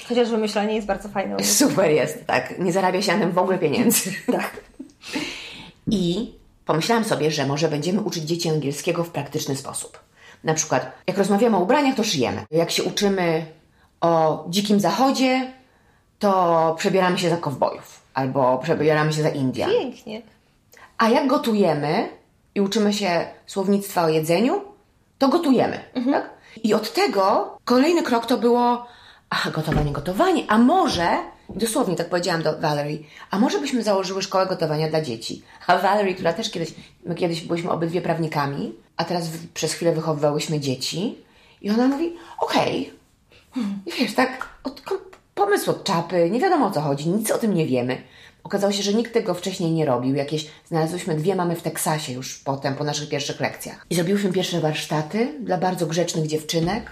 Chociaż 0.09 0.31
wymyślanie 0.31 0.75
jest 0.75 0.87
bardzo 0.87 1.09
fajne. 1.09 1.45
Super 1.59 1.91
jest, 1.91 2.27
tak. 2.27 2.59
Nie 2.59 2.73
zarabia 2.73 3.03
się 3.03 3.13
na 3.13 3.21
tym 3.21 3.33
w 3.33 3.39
ogóle 3.39 3.59
pieniędzy. 3.59 4.13
tak. 4.33 4.61
I 5.87 6.33
pomyślałam 6.65 7.05
sobie, 7.05 7.31
że 7.31 7.47
może 7.47 7.69
będziemy 7.69 8.01
uczyć 8.01 8.25
dzieci 8.25 8.49
angielskiego 8.49 9.05
w 9.05 9.11
praktyczny 9.11 9.57
sposób. 9.57 9.99
Na 10.45 10.55
przykład, 10.55 10.93
jak 11.07 11.19
rozmawiamy 11.19 11.57
o 11.57 11.61
ubraniach, 11.61 11.97
to 11.97 12.05
szyjemy. 12.05 12.45
Jak 12.51 12.71
się 12.71 12.83
uczymy 12.83 13.47
o 14.01 14.45
dzikim 14.49 14.81
zachodzie, 14.81 15.53
to 16.19 16.75
przebieramy 16.79 17.19
się 17.19 17.31
za 17.31 17.37
kowbojów 17.37 17.92
albo 18.15 18.59
przebieramy 18.59 19.13
się 19.13 19.23
za 19.23 19.29
Indian. 19.29 19.71
Pięknie. 19.71 20.23
A 20.99 21.09
jak 21.09 21.27
gotujemy 21.27 22.09
i 22.55 22.61
uczymy 22.61 22.93
się 22.93 23.27
słownictwa 23.47 24.05
o 24.05 24.09
jedzeniu, 24.09 24.61
to 25.19 25.29
gotujemy. 25.29 25.81
Mhm. 25.95 26.23
Tak? 26.23 26.31
I 26.63 26.75
od 26.75 26.93
tego 26.93 27.57
kolejny 27.65 28.03
krok 28.03 28.27
to 28.27 28.39
było 28.39 28.87
ach, 29.31 29.53
gotowanie, 29.53 29.93
gotowanie. 29.93 30.45
A 30.49 30.59
może, 30.59 31.09
dosłownie 31.49 31.97
tak 31.97 32.09
powiedziałam 32.09 32.43
do 32.43 32.59
Valerie, 32.59 32.99
a 33.31 33.39
może 33.39 33.61
byśmy 33.61 33.83
założyły 33.83 34.23
szkołę 34.23 34.47
gotowania 34.47 34.89
dla 34.89 35.01
dzieci. 35.01 35.43
A 35.67 35.79
Valerie, 35.79 36.15
która 36.15 36.33
też 36.33 36.51
kiedyś, 36.51 36.75
my 37.05 37.15
kiedyś 37.15 37.41
byliśmy 37.41 37.71
obydwie 37.71 38.01
prawnikami, 38.01 38.73
a 38.97 39.05
teraz 39.05 39.29
w, 39.29 39.53
przez 39.53 39.73
chwilę 39.73 39.93
wychowywałyśmy 39.93 40.61
dzieci. 40.61 41.19
I 41.63 41.71
ona 41.71 41.89
mówi, 41.89 42.17
okej. 42.41 42.93
Okay. 43.53 43.65
I 43.87 43.93
wiesz, 44.01 44.15
tak 44.15 44.49
od, 44.65 44.83
Pomysł 45.35 45.71
od 45.71 45.85
czapy, 45.85 46.31
nie 46.31 46.41
wiadomo 46.41 46.67
o 46.67 46.71
co 46.71 46.81
chodzi, 46.81 47.09
nic 47.09 47.31
o 47.31 47.39
tym 47.39 47.55
nie 47.55 47.67
wiemy. 47.67 48.03
Okazało 48.45 48.73
się, 48.73 48.83
że 48.83 48.95
nikt 48.95 49.13
tego 49.13 49.35
wcześniej 49.35 49.73
nie 49.73 49.85
robił. 49.85 50.15
Jakieś 50.15 50.47
znalazłyśmy 50.69 51.15
dwie 51.15 51.37
mamy 51.37 51.57
w 51.57 51.63
Teksasie 51.63 52.13
już 52.13 52.39
potem, 52.39 52.75
po 52.75 52.85
naszych 52.85 53.09
pierwszych 53.09 53.41
lekcjach. 53.41 53.87
I 53.91 53.95
zrobiłyśmy 53.95 54.33
pierwsze 54.33 54.61
warsztaty 54.61 55.35
dla 55.41 55.59
bardzo 55.59 55.87
grzecznych 55.87 56.27
dziewczynek. 56.27 56.91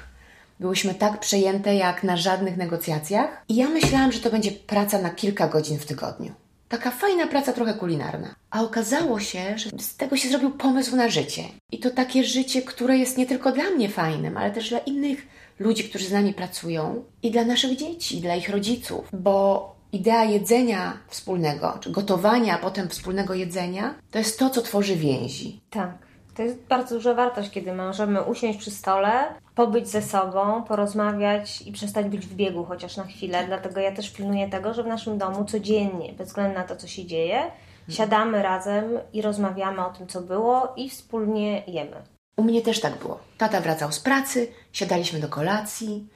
Byłyśmy 0.60 0.94
tak 0.94 1.20
przejęte 1.20 1.74
jak 1.74 2.04
na 2.04 2.16
żadnych 2.16 2.56
negocjacjach. 2.56 3.44
I 3.48 3.56
ja 3.56 3.68
myślałam, 3.68 4.12
że 4.12 4.20
to 4.20 4.30
będzie 4.30 4.50
praca 4.52 4.98
na 4.98 5.10
kilka 5.10 5.48
godzin 5.48 5.78
w 5.78 5.86
tygodniu. 5.86 6.32
Taka 6.68 6.90
fajna 6.90 7.26
praca, 7.26 7.52
trochę 7.52 7.74
kulinarna. 7.74 8.34
A 8.50 8.62
okazało 8.62 9.20
się, 9.20 9.58
że 9.58 9.70
z 9.78 9.96
tego 9.96 10.16
się 10.16 10.28
zrobił 10.28 10.50
pomysł 10.50 10.96
na 10.96 11.08
życie. 11.08 11.42
I 11.72 11.78
to 11.78 11.90
takie 11.90 12.24
życie, 12.24 12.62
które 12.62 12.98
jest 12.98 13.18
nie 13.18 13.26
tylko 13.26 13.52
dla 13.52 13.64
mnie 13.64 13.88
fajnym, 13.88 14.36
ale 14.36 14.50
też 14.50 14.68
dla 14.68 14.78
innych 14.78 15.26
ludzi, 15.60 15.84
którzy 15.84 16.06
z 16.06 16.12
nami 16.12 16.34
pracują 16.34 17.04
i 17.22 17.30
dla 17.30 17.44
naszych 17.44 17.76
dzieci, 17.76 18.20
dla 18.20 18.34
ich 18.34 18.48
rodziców, 18.48 19.08
bo 19.12 19.74
idea 19.92 20.24
jedzenia 20.24 20.92
wspólnego, 21.08 21.78
czy 21.80 21.90
gotowania, 21.90 22.54
a 22.54 22.58
potem 22.58 22.88
wspólnego 22.88 23.34
jedzenia, 23.34 23.94
to 24.10 24.18
jest 24.18 24.38
to, 24.38 24.50
co 24.50 24.62
tworzy 24.62 24.96
więzi. 24.96 25.60
Tak. 25.70 26.10
To 26.34 26.42
jest 26.42 26.58
bardzo 26.68 26.94
duża 26.94 27.14
wartość, 27.14 27.50
kiedy 27.50 27.72
możemy 27.72 28.22
usiąść 28.22 28.58
przy 28.58 28.70
stole, 28.70 29.24
pobyć 29.54 29.88
ze 29.88 30.02
sobą, 30.02 30.62
porozmawiać 30.62 31.62
i 31.62 31.72
przestać 31.72 32.06
być 32.06 32.26
w 32.26 32.34
biegu 32.34 32.64
chociaż 32.64 32.96
na 32.96 33.04
chwilę. 33.04 33.44
Dlatego 33.46 33.80
ja 33.80 33.92
też 33.92 34.10
pilnuję 34.10 34.48
tego, 34.48 34.74
że 34.74 34.82
w 34.82 34.86
naszym 34.86 35.18
domu 35.18 35.44
codziennie, 35.44 36.12
bez 36.12 36.28
względu 36.28 36.58
na 36.58 36.64
to, 36.64 36.76
co 36.76 36.86
się 36.86 37.06
dzieje, 37.06 37.42
siadamy 37.88 38.42
razem 38.42 38.84
i 39.12 39.22
rozmawiamy 39.22 39.86
o 39.86 39.90
tym, 39.90 40.06
co 40.06 40.20
było 40.20 40.72
i 40.76 40.90
wspólnie 40.90 41.62
jemy. 41.66 42.02
U 42.40 42.44
mnie 42.44 42.62
też 42.62 42.80
tak 42.80 42.98
było. 42.98 43.20
Tata 43.38 43.60
wracał 43.60 43.92
z 43.92 44.00
pracy, 44.00 44.48
siadaliśmy 44.72 45.20
do 45.20 45.28
kolacji. 45.28 46.06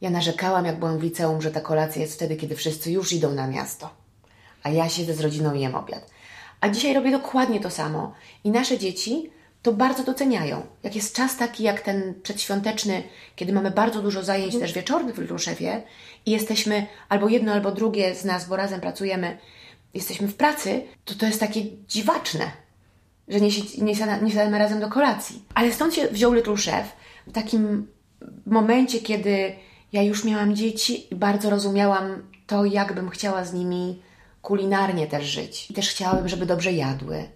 Ja 0.00 0.10
narzekałam, 0.10 0.64
jak 0.64 0.78
byłam 0.78 0.98
w 0.98 1.02
liceum, 1.02 1.42
że 1.42 1.50
ta 1.50 1.60
kolacja 1.60 2.02
jest 2.02 2.14
wtedy, 2.14 2.36
kiedy 2.36 2.56
wszyscy 2.56 2.90
już 2.90 3.12
idą 3.12 3.34
na 3.34 3.46
miasto. 3.46 3.90
A 4.62 4.70
ja 4.70 4.88
siedzę 4.88 5.14
z 5.14 5.20
rodziną 5.20 5.54
i 5.54 5.60
jem 5.60 5.74
obiad. 5.74 6.10
A 6.60 6.68
dzisiaj 6.68 6.94
robię 6.94 7.10
dokładnie 7.10 7.60
to 7.60 7.70
samo. 7.70 8.14
I 8.44 8.50
nasze 8.50 8.78
dzieci 8.78 9.30
to 9.62 9.72
bardzo 9.72 10.04
doceniają. 10.04 10.62
Jak 10.82 10.94
jest 10.94 11.16
czas 11.16 11.36
taki 11.36 11.62
jak 11.62 11.80
ten 11.80 12.14
przedświąteczny, 12.22 13.02
kiedy 13.36 13.52
mamy 13.52 13.70
bardzo 13.70 14.02
dużo 14.02 14.22
zajęć 14.22 14.58
też 14.58 14.72
wieczornych 14.72 15.14
w 15.14 15.30
Luszewie 15.30 15.82
i 16.26 16.30
jesteśmy 16.30 16.86
albo 17.08 17.28
jedno, 17.28 17.52
albo 17.52 17.72
drugie 17.72 18.14
z 18.14 18.24
nas, 18.24 18.48
bo 18.48 18.56
razem 18.56 18.80
pracujemy, 18.80 19.38
jesteśmy 19.94 20.28
w 20.28 20.36
pracy, 20.36 20.82
to 21.04 21.14
to 21.14 21.26
jest 21.26 21.40
takie 21.40 21.60
dziwaczne, 21.88 22.50
że 23.30 23.40
nie, 23.40 23.50
nie, 23.78 23.96
siada, 23.96 24.16
nie 24.16 24.30
siadamy 24.30 24.58
razem 24.58 24.80
do 24.80 24.88
kolacji. 24.88 25.42
Ale 25.54 25.72
stąd 25.72 25.94
się 25.94 26.08
wziął 26.08 26.32
Little 26.32 26.56
Chef 26.56 26.96
w 27.26 27.32
takim 27.32 27.86
momencie, 28.46 29.00
kiedy 29.00 29.52
ja 29.92 30.02
już 30.02 30.24
miałam 30.24 30.56
dzieci 30.56 31.14
i 31.14 31.16
bardzo 31.16 31.50
rozumiałam 31.50 32.22
to, 32.46 32.64
jak 32.64 32.94
bym 32.94 33.10
chciała 33.10 33.44
z 33.44 33.52
nimi 33.52 34.02
kulinarnie 34.42 35.06
też 35.06 35.26
żyć. 35.26 35.70
I 35.70 35.74
też 35.74 35.90
chciałabym, 35.90 36.28
żeby 36.28 36.46
dobrze 36.46 36.72
jadły. 36.72 37.28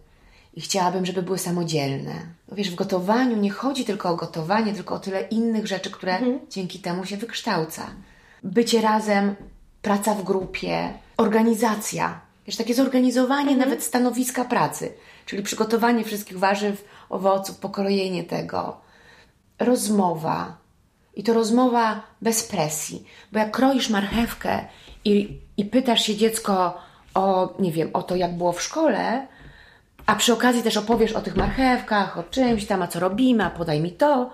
I 0.54 0.60
chciałabym, 0.60 1.06
żeby 1.06 1.22
były 1.22 1.38
samodzielne. 1.38 2.12
Wiesz, 2.52 2.70
w 2.70 2.74
gotowaniu 2.74 3.36
nie 3.36 3.50
chodzi 3.50 3.84
tylko 3.84 4.10
o 4.10 4.16
gotowanie, 4.16 4.72
tylko 4.72 4.94
o 4.94 4.98
tyle 4.98 5.22
innych 5.22 5.66
rzeczy, 5.66 5.90
które 5.90 6.18
dzięki 6.50 6.78
temu 6.78 7.04
się 7.04 7.16
wykształca. 7.16 7.90
Bycie 8.42 8.80
razem, 8.80 9.34
praca 9.82 10.14
w 10.14 10.24
grupie, 10.24 10.94
organizacja. 11.16 12.20
Wiesz, 12.46 12.56
takie 12.56 12.74
zorganizowanie 12.74 13.56
nawet 13.56 13.82
stanowiska 13.82 14.44
pracy, 14.44 14.92
czyli 15.26 15.42
przygotowanie 15.42 16.04
wszystkich 16.04 16.38
warzyw, 16.38 16.84
owoców, 17.10 17.58
pokrojenie 17.58 18.24
tego, 18.24 18.76
rozmowa. 19.58 20.56
I 21.14 21.22
to 21.24 21.34
rozmowa 21.34 22.00
bez 22.22 22.44
presji, 22.44 23.04
bo 23.32 23.38
jak 23.38 23.50
kroisz 23.50 23.90
marchewkę 23.90 24.64
i, 25.04 25.40
i 25.56 25.64
pytasz 25.64 26.02
się 26.02 26.16
dziecko 26.16 26.74
o, 27.14 27.54
nie 27.58 27.72
wiem, 27.72 27.90
o 27.92 28.02
to, 28.02 28.16
jak 28.16 28.36
było 28.36 28.52
w 28.52 28.62
szkole, 28.62 29.26
a 30.06 30.14
przy 30.16 30.32
okazji 30.32 30.62
też 30.62 30.76
opowiesz 30.76 31.12
o 31.12 31.20
tych 31.20 31.36
marchewkach, 31.36 32.18
o 32.18 32.22
czymś 32.22 32.66
tam, 32.66 32.82
a 32.82 32.86
co 32.86 33.00
robimy, 33.00 33.44
a 33.44 33.50
podaj 33.50 33.80
mi 33.80 33.92
to, 33.92 34.30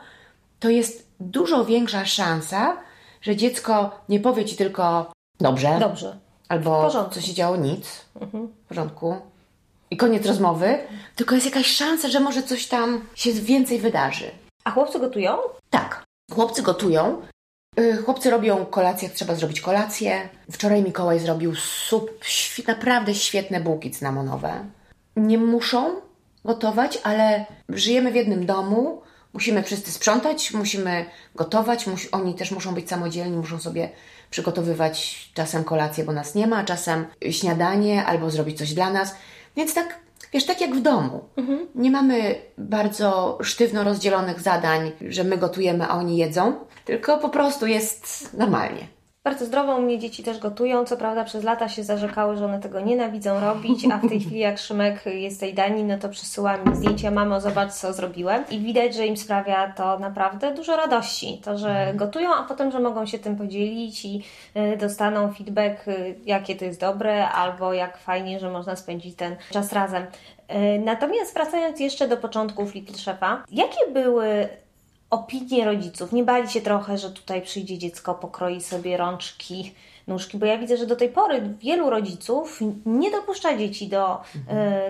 to 0.61 0.71
jest 0.71 1.07
dużo 1.21 1.65
większa 1.65 2.05
szansa, 2.05 2.77
że 3.23 3.37
dziecko 3.37 4.01
nie 4.09 4.21
powie 4.21 4.45
ci 4.45 4.57
tylko 4.57 5.13
dobrze, 5.41 5.77
Dobrze. 5.81 6.19
albo 6.49 6.91
co 7.11 7.21
się 7.21 7.35
działo, 7.35 7.57
nic, 7.57 8.05
w 8.65 8.69
porządku. 8.69 9.17
I 9.91 9.97
koniec 9.97 10.27
rozmowy, 10.27 10.79
tylko 11.17 11.35
jest 11.35 11.47
jakaś 11.47 11.67
szansa, 11.67 12.09
że 12.09 12.21
może 12.21 12.43
coś 12.43 12.67
tam 12.67 13.05
się 13.15 13.33
więcej 13.33 13.79
wydarzy. 13.79 14.31
A 14.65 14.71
chłopcy 14.71 14.99
gotują? 14.99 15.37
Tak, 15.71 16.05
chłopcy 16.33 16.63
gotują. 16.63 17.23
Y, 17.79 17.97
Chłopcy 17.97 18.31
robią 18.31 18.67
kolację, 18.67 19.09
jak 19.09 19.17
trzeba 19.17 19.35
zrobić 19.35 19.61
kolację. 19.61 20.29
Wczoraj 20.53 20.83
Mikołaj 20.83 21.19
zrobił 21.19 21.55
sup, 21.55 22.11
naprawdę 22.69 23.15
świetne 23.15 23.61
bułki 23.61 23.91
cynamonowe. 23.91 24.65
Nie 25.17 25.39
muszą 25.39 26.01
gotować, 26.45 26.99
ale 27.03 27.47
żyjemy 27.69 28.13
w 28.13 28.15
jednym 28.15 28.47
domu. 28.47 29.03
Musimy 29.33 29.63
wszyscy 29.63 29.93
sprzątać, 29.93 30.53
musimy 30.53 31.05
gotować. 31.35 31.87
Musi, 31.87 32.11
oni 32.11 32.35
też 32.35 32.51
muszą 32.51 32.75
być 32.75 32.89
samodzielni, 32.89 33.37
muszą 33.37 33.59
sobie 33.59 33.91
przygotowywać 34.31 35.29
czasem 35.35 35.65
kolację, 35.65 36.05
bo 36.05 36.13
nas 36.13 36.35
nie 36.35 36.47
ma, 36.47 36.65
czasem 36.65 37.07
śniadanie 37.31 38.05
albo 38.05 38.31
zrobić 38.31 38.59
coś 38.59 38.75
dla 38.75 38.91
nas. 38.91 39.15
Więc 39.57 39.75
tak, 39.75 39.99
wiesz, 40.33 40.47
tak 40.47 40.61
jak 40.61 40.77
w 40.77 40.81
domu. 40.81 41.25
Nie 41.75 41.91
mamy 41.91 42.35
bardzo 42.59 43.39
sztywno 43.43 43.85
rozdzielonych 43.85 44.41
zadań, 44.41 44.93
że 45.09 45.25
my 45.25 45.39
gotujemy, 45.39 45.85
a 45.85 45.97
oni 45.97 46.17
jedzą, 46.17 46.55
tylko 46.85 47.19
po 47.19 47.29
prostu 47.29 47.67
jest 47.67 48.35
normalnie. 48.39 48.87
Bardzo 49.25 49.45
zdrowo 49.45 49.77
u 49.77 49.83
mnie 49.83 49.99
dzieci 49.99 50.23
też 50.23 50.39
gotują. 50.39 50.85
Co 50.85 50.97
prawda 50.97 51.25
przez 51.25 51.45
lata 51.45 51.69
się 51.69 51.85
zarzekały, 51.85 52.37
że 52.37 52.45
one 52.45 52.61
tego 52.61 52.81
nienawidzą 52.81 53.41
robić, 53.41 53.85
a 53.93 53.99
w 53.99 54.09
tej 54.09 54.21
chwili 54.21 54.39
jak 54.39 54.59
Szymek 54.59 55.07
jest 55.07 55.41
tej 55.41 55.55
dani, 55.55 55.85
no 55.85 55.99
to 55.99 56.09
przysyła 56.09 56.57
mi 56.57 56.77
zdjęcia, 56.77 57.11
mamo 57.11 57.41
zobacz 57.41 57.73
co 57.73 57.93
zrobiłem. 57.93 58.45
I 58.51 58.59
widać, 58.59 58.95
że 58.95 59.07
im 59.07 59.17
sprawia 59.17 59.73
to 59.73 59.99
naprawdę 59.99 60.55
dużo 60.55 60.77
radości. 60.77 61.41
To, 61.45 61.59
że 61.59 61.93
gotują, 61.95 62.35
a 62.35 62.43
potem, 62.43 62.71
że 62.71 62.81
mogą 62.81 63.07
się 63.07 63.19
tym 63.19 63.37
podzielić 63.37 64.05
i 64.05 64.23
y, 64.57 64.77
dostaną 64.77 65.33
feedback, 65.33 65.89
y, 65.89 66.19
jakie 66.27 66.57
to 66.57 66.65
jest 66.65 66.81
dobre, 66.81 67.29
albo 67.29 67.73
jak 67.73 67.99
fajnie, 67.99 68.41
że 68.41 68.51
można 68.51 68.77
spędzić 68.77 69.17
ten 69.17 69.37
czas 69.51 69.73
razem. 69.73 70.03
Y, 70.03 70.81
Natomiast 70.85 71.35
wracając 71.35 71.81
jeszcze 71.81 72.09
do 72.09 72.17
początków 72.17 72.75
Little 72.75 72.99
Chefa, 73.05 73.45
jakie 73.51 73.91
były 73.93 74.49
opinie 75.11 75.65
rodziców. 75.65 76.13
Nie 76.13 76.25
bali 76.25 76.49
się 76.49 76.61
trochę, 76.61 76.99
że 76.99 77.11
tutaj 77.11 77.43
przyjdzie 77.43 77.79
dziecko, 77.79 78.15
pokroi 78.15 78.61
sobie 78.61 78.97
rączki, 78.97 79.75
nóżki, 80.11 80.39
bo 80.39 80.47
ja 80.47 80.59
widzę, 80.59 80.77
że 80.77 80.87
do 80.87 80.97
tej 80.97 81.09
pory 81.09 81.43
wielu 81.61 81.91
rodziców 81.91 82.61
nie 82.87 83.11
dopuszcza 83.11 83.57
dzieci 83.57 83.89
do, 83.89 84.21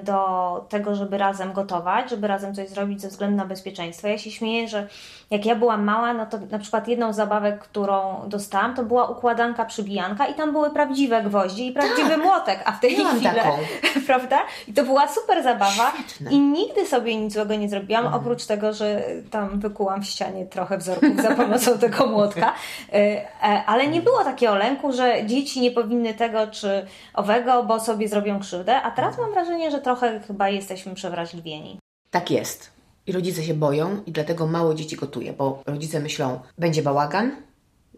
y, 0.01 0.05
do 0.05 0.21
tego, 0.69 0.95
żeby 0.95 1.19
razem 1.19 1.53
gotować, 1.53 2.11
żeby 2.11 2.27
razem 2.27 2.55
coś 2.55 2.69
zrobić 2.69 3.01
ze 3.01 3.09
względu 3.09 3.37
na 3.37 3.47
bezpieczeństwo. 3.47 4.09
Ja 4.09 4.19
się 4.19 4.31
śmieję, 4.31 4.69
że 4.69 4.89
jak 5.31 5.47
ja 5.47 5.55
byłam 5.55 5.85
mała, 5.85 6.15
no 6.15 6.27
to 6.27 6.39
na 6.51 6.59
przykład 6.59 6.89
jedną 6.89 7.13
z 7.13 7.17
zabawek, 7.17 7.59
którą 7.59 8.23
dostałam, 8.27 8.75
to 8.75 8.83
była 8.83 9.09
układanka 9.09 9.65
przybijanka 9.65 10.27
i 10.27 10.35
tam 10.35 10.53
były 10.53 10.71
prawdziwe 10.71 11.23
gwoździe 11.23 11.65
i 11.67 11.73
prawdziwy 11.73 12.17
młotek, 12.17 12.63
a 12.65 12.73
w 12.73 12.81
tej 12.81 12.99
Miałam 12.99 13.17
chwili, 13.17 13.35
taką. 13.35 13.59
prawda? 14.07 14.39
I 14.69 14.73
to 14.73 14.85
była 14.85 15.09
super 15.09 15.43
zabawa 15.43 15.93
Świetne. 16.07 16.31
i 16.31 16.41
nigdy 16.41 16.87
sobie 16.87 17.17
nic 17.17 17.33
złego 17.35 17.55
nie 17.55 17.69
zrobiłam, 17.69 18.15
oprócz 18.15 18.47
tego, 18.47 18.73
że 18.73 19.03
tam 19.31 19.61
wykułam 19.61 20.03
w 20.03 20.07
ścianie 20.07 20.47
trochę 20.47 20.79
wzorków 20.79 21.23
za 21.23 21.35
pomocą 21.37 21.79
tego 21.79 22.07
młotka. 22.07 22.53
Y, 22.89 22.97
e, 22.97 23.65
Ale 23.67 23.87
nie 23.87 24.03
było 24.03 24.25
takiego 24.25 24.55
lęku, 24.55 24.93
że 24.93 25.10
dzieci 25.27 25.61
nie 25.61 25.71
powinny 25.71 26.15
tego 26.15 26.47
czy 26.47 26.87
owego, 27.15 27.65
bo 27.65 27.81
sobie 27.81 28.09
zrobią 28.09 28.41
krzywdę. 28.41 28.83
A 28.83 28.91
teraz 28.91 29.19
mam 29.19 29.33
wrażenie, 29.33 29.71
że 29.71 29.81
trochę 29.81 30.21
chyba 30.21 30.49
jesteśmy 30.49 30.95
przewrażliwieni. 30.95 31.79
Tak 32.11 32.31
jest. 32.31 32.71
I 33.07 33.13
rodzice 33.13 33.43
się 33.43 33.55
boją 33.55 34.03
i 34.07 34.13
dlatego 34.13 34.47
mało 34.47 34.75
dzieci 34.75 34.97
gotuje, 34.97 35.33
bo 35.33 35.63
rodzice 35.67 36.01
myślą, 36.01 36.41
będzie 36.59 36.83
bałagan, 36.83 37.37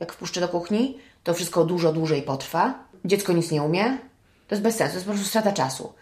jak 0.00 0.12
wpuszczę 0.12 0.40
do 0.40 0.48
kuchni, 0.48 0.98
to 1.24 1.34
wszystko 1.34 1.64
dużo 1.64 1.92
dłużej 1.92 2.22
potrwa, 2.22 2.74
dziecko 3.04 3.32
nic 3.32 3.50
nie 3.50 3.62
umie, 3.62 3.98
to 4.48 4.54
jest 4.54 4.62
bez 4.62 4.76
sensu, 4.76 4.92
to 4.92 4.96
jest 4.96 5.06
po 5.06 5.12
prostu 5.12 5.28
strata 5.28 5.52
czasu. 5.52 5.92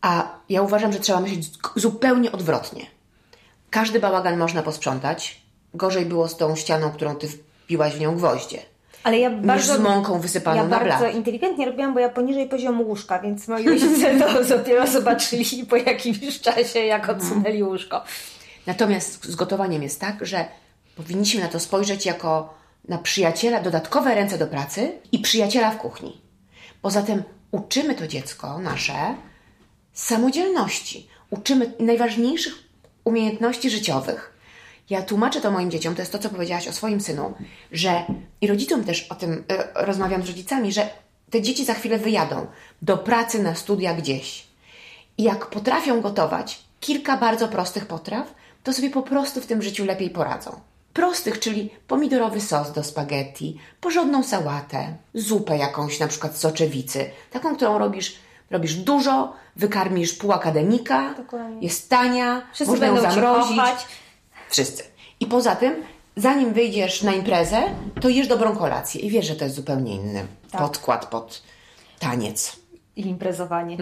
A 0.00 0.38
ja 0.48 0.62
uważam, 0.62 0.92
że 0.92 0.98
trzeba 0.98 1.20
myśleć 1.20 1.50
zupełnie 1.76 2.32
odwrotnie. 2.32 2.86
Każdy 3.70 4.00
bałagan 4.00 4.38
można 4.38 4.62
posprzątać. 4.62 5.42
Gorzej 5.74 6.06
było 6.06 6.28
z 6.28 6.36
tą 6.36 6.56
ścianą, 6.56 6.90
którą 6.90 7.16
ty 7.16 7.28
wpiłaś 7.28 7.94
w 7.94 8.00
nią 8.00 8.16
gwoździe. 8.16 8.58
Ale 9.04 9.18
ja 9.18 9.28
Niż 9.28 9.46
bardzo, 9.46 9.76
z 9.76 9.80
mąką 9.80 10.20
wysypaną 10.20 10.56
ja 10.56 10.68
na 10.68 10.78
bardzo 10.78 10.98
blat. 10.98 11.14
inteligentnie 11.14 11.66
robiłam, 11.66 11.94
bo 11.94 12.00
ja 12.00 12.08
poniżej 12.08 12.48
poziomu 12.48 12.82
łóżka, 12.82 13.18
więc 13.18 13.48
moi 13.48 13.68
rodzice 13.68 14.18
to 14.18 14.44
dopiero 14.56 14.86
zobaczyli 14.86 15.66
po 15.70 15.76
jakimś 15.76 16.40
czasie, 16.40 16.78
jak 16.78 17.08
odsunęli 17.08 17.62
łóżko. 17.62 18.02
Natomiast 18.66 19.24
z 19.24 19.34
gotowaniem 19.34 19.82
jest 19.82 20.00
tak, 20.00 20.26
że 20.26 20.44
powinniśmy 20.96 21.40
na 21.40 21.48
to 21.48 21.60
spojrzeć 21.60 22.06
jako 22.06 22.54
na 22.88 22.98
przyjaciela, 22.98 23.60
dodatkowe 23.60 24.14
ręce 24.14 24.38
do 24.38 24.46
pracy 24.46 24.92
i 25.12 25.18
przyjaciela 25.18 25.70
w 25.70 25.78
kuchni. 25.78 26.20
Poza 26.82 27.02
tym 27.02 27.22
uczymy 27.50 27.94
to 27.94 28.06
dziecko 28.06 28.58
nasze 28.58 29.14
samodzielności. 29.92 31.08
Uczymy 31.30 31.72
najważniejszych 31.80 32.54
umiejętności 33.04 33.70
życiowych. 33.70 34.33
Ja 34.90 35.02
tłumaczę 35.02 35.40
to 35.40 35.50
moim 35.50 35.70
dzieciom, 35.70 35.94
to 35.94 36.02
jest 36.02 36.12
to, 36.12 36.18
co 36.18 36.30
powiedziałaś 36.30 36.68
o 36.68 36.72
swoim 36.72 37.00
synu, 37.00 37.34
że 37.72 38.04
i 38.40 38.46
rodzicom 38.46 38.84
też 38.84 39.06
o 39.10 39.14
tym 39.14 39.44
e, 39.48 39.84
rozmawiam 39.86 40.22
z 40.22 40.26
rodzicami, 40.28 40.72
że 40.72 40.88
te 41.30 41.42
dzieci 41.42 41.64
za 41.64 41.74
chwilę 41.74 41.98
wyjadą 41.98 42.46
do 42.82 42.98
pracy, 42.98 43.42
na 43.42 43.54
studia 43.54 43.94
gdzieś. 43.94 44.46
I 45.18 45.22
jak 45.22 45.46
potrafią 45.46 46.00
gotować 46.00 46.60
kilka 46.80 47.16
bardzo 47.16 47.48
prostych 47.48 47.86
potraw, 47.86 48.34
to 48.62 48.72
sobie 48.72 48.90
po 48.90 49.02
prostu 49.02 49.40
w 49.40 49.46
tym 49.46 49.62
życiu 49.62 49.84
lepiej 49.84 50.10
poradzą. 50.10 50.60
Prostych, 50.92 51.38
czyli 51.40 51.70
pomidorowy 51.88 52.40
sos 52.40 52.72
do 52.72 52.84
spaghetti, 52.84 53.58
porządną 53.80 54.22
sałatę, 54.22 54.94
zupę 55.14 55.56
jakąś, 55.58 56.00
na 56.00 56.08
przykład 56.08 56.36
z 56.36 56.40
soczewicy, 56.40 57.10
taką, 57.30 57.56
którą 57.56 57.78
robisz, 57.78 58.16
robisz 58.50 58.74
dużo, 58.74 59.32
wykarmisz 59.56 60.12
pół 60.14 60.32
akademika, 60.32 61.14
Dokładnie. 61.14 61.56
jest 61.60 61.90
tania, 61.90 62.42
Wszyscy 62.52 62.70
można 62.70 62.86
ją 62.86 63.00
zamrozić. 63.00 63.56
kochać. 63.56 63.86
Wszyscy. 64.54 64.82
I 65.20 65.26
poza 65.26 65.56
tym, 65.56 65.82
zanim 66.16 66.52
wyjdziesz 66.52 67.02
na 67.02 67.12
imprezę, 67.12 67.62
to 68.00 68.08
jesz 68.08 68.26
dobrą 68.26 68.56
kolację 68.56 69.00
i 69.00 69.10
wiesz, 69.10 69.26
że 69.26 69.36
to 69.36 69.44
jest 69.44 69.56
zupełnie 69.56 69.94
inny 69.94 70.26
Tak. 70.50 70.60
podkład 70.60 71.06
pod 71.06 71.42
Taniec. 71.98 72.56
I 72.96 73.06
imprezowanie. 73.08 73.76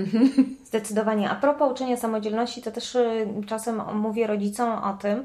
Zdecydowanie. 0.65 1.31
A 1.31 1.35
propos 1.35 1.73
uczenia 1.73 1.97
samodzielności, 1.97 2.63
to 2.63 2.71
też 2.71 2.95
y, 2.95 3.27
czasem 3.47 3.83
mówię 3.95 4.27
rodzicom 4.27 4.71
o 4.71 4.93
tym, 4.93 5.25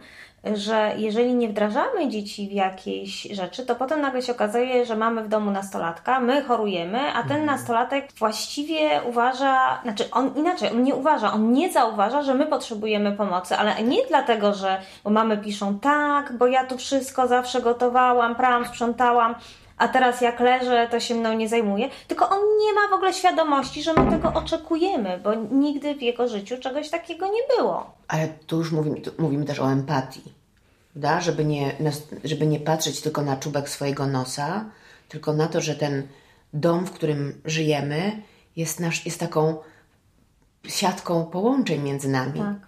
że 0.54 0.94
jeżeli 0.98 1.34
nie 1.34 1.50
wdrażamy 1.50 2.10
dzieci 2.10 2.48
w 2.48 2.52
jakieś 2.52 3.24
rzeczy, 3.24 3.66
to 3.66 3.76
potem 3.76 4.02
nagle 4.02 4.22
się 4.22 4.32
okazuje, 4.32 4.86
że 4.86 4.96
mamy 4.96 5.24
w 5.24 5.28
domu 5.28 5.52
nastolatka, 5.52 6.20
my 6.20 6.44
chorujemy, 6.44 7.00
a 7.14 7.24
ten 7.24 7.46
nastolatek 7.46 8.08
właściwie 8.20 9.02
uważa, 9.10 9.82
znaczy 9.84 10.12
on 10.12 10.36
inaczej, 10.36 10.72
on 10.72 10.84
nie 10.84 10.96
uważa, 10.96 11.34
on 11.34 11.54
nie 11.54 11.72
zauważa, 11.72 12.22
że 12.22 12.34
my 12.34 12.46
potrzebujemy 12.46 13.12
pomocy, 13.12 13.56
ale 13.56 13.84
nie 13.84 14.06
dlatego, 14.08 14.54
że 14.54 14.82
bo 15.04 15.10
mamy 15.10 15.38
piszą 15.38 15.80
tak, 15.80 16.38
bo 16.38 16.48
ja 16.48 16.66
tu 16.66 16.78
wszystko 16.78 17.28
zawsze 17.28 17.62
gotowałam, 17.62 18.36
prałam, 18.36 18.66
sprzątałam, 18.66 19.36
a 19.78 19.88
teraz 19.88 20.22
jak 20.22 20.40
leżę, 20.40 20.88
to 20.92 21.00
się 21.00 21.16
mną 21.16 21.34
nie 21.34 21.50
zajmuje. 21.50 21.90
Tylko 22.08 22.30
on 22.30 22.40
nie 22.60 22.74
ma 22.74 22.88
w 22.90 22.94
ogóle 22.94 23.14
świadomości, 23.14 23.84
że 23.84 23.94
my 23.94 24.12
tego 24.12 24.34
oczekujemy, 24.34 25.20
bo 25.24 25.34
nigdy 25.36 25.96
w 25.96 26.02
jego 26.02 26.28
życiu 26.28 26.58
czegoś 26.58 26.90
takiego 26.90 27.26
nie 27.28 27.42
było. 27.58 27.94
Ale 28.08 28.28
tu 28.28 28.58
już 28.58 28.72
mówimy, 28.72 29.02
tu 29.02 29.12
mówimy 29.18 29.46
też 29.46 29.60
o 29.60 29.72
empatii, 29.72 30.34
da? 30.96 31.22
Żeby, 31.22 31.46
nie, 31.46 31.76
żeby 32.24 32.48
nie 32.48 32.60
patrzeć 32.60 33.02
tylko 33.02 33.22
na 33.22 33.38
czubek 33.38 33.70
swojego 33.70 34.08
nosa, 34.08 34.66
tylko 35.10 35.34
na 35.34 35.48
to, 35.48 35.62
że 35.62 35.76
ten 35.76 36.08
dom, 36.54 36.86
w 36.86 36.92
którym 36.92 37.42
żyjemy, 37.46 38.22
jest, 38.56 38.80
nasz, 38.80 39.06
jest 39.06 39.20
taką 39.20 39.58
siatką 40.68 41.26
połączeń 41.26 41.82
między 41.82 42.10
nami. 42.10 42.40
Tak. 42.40 42.68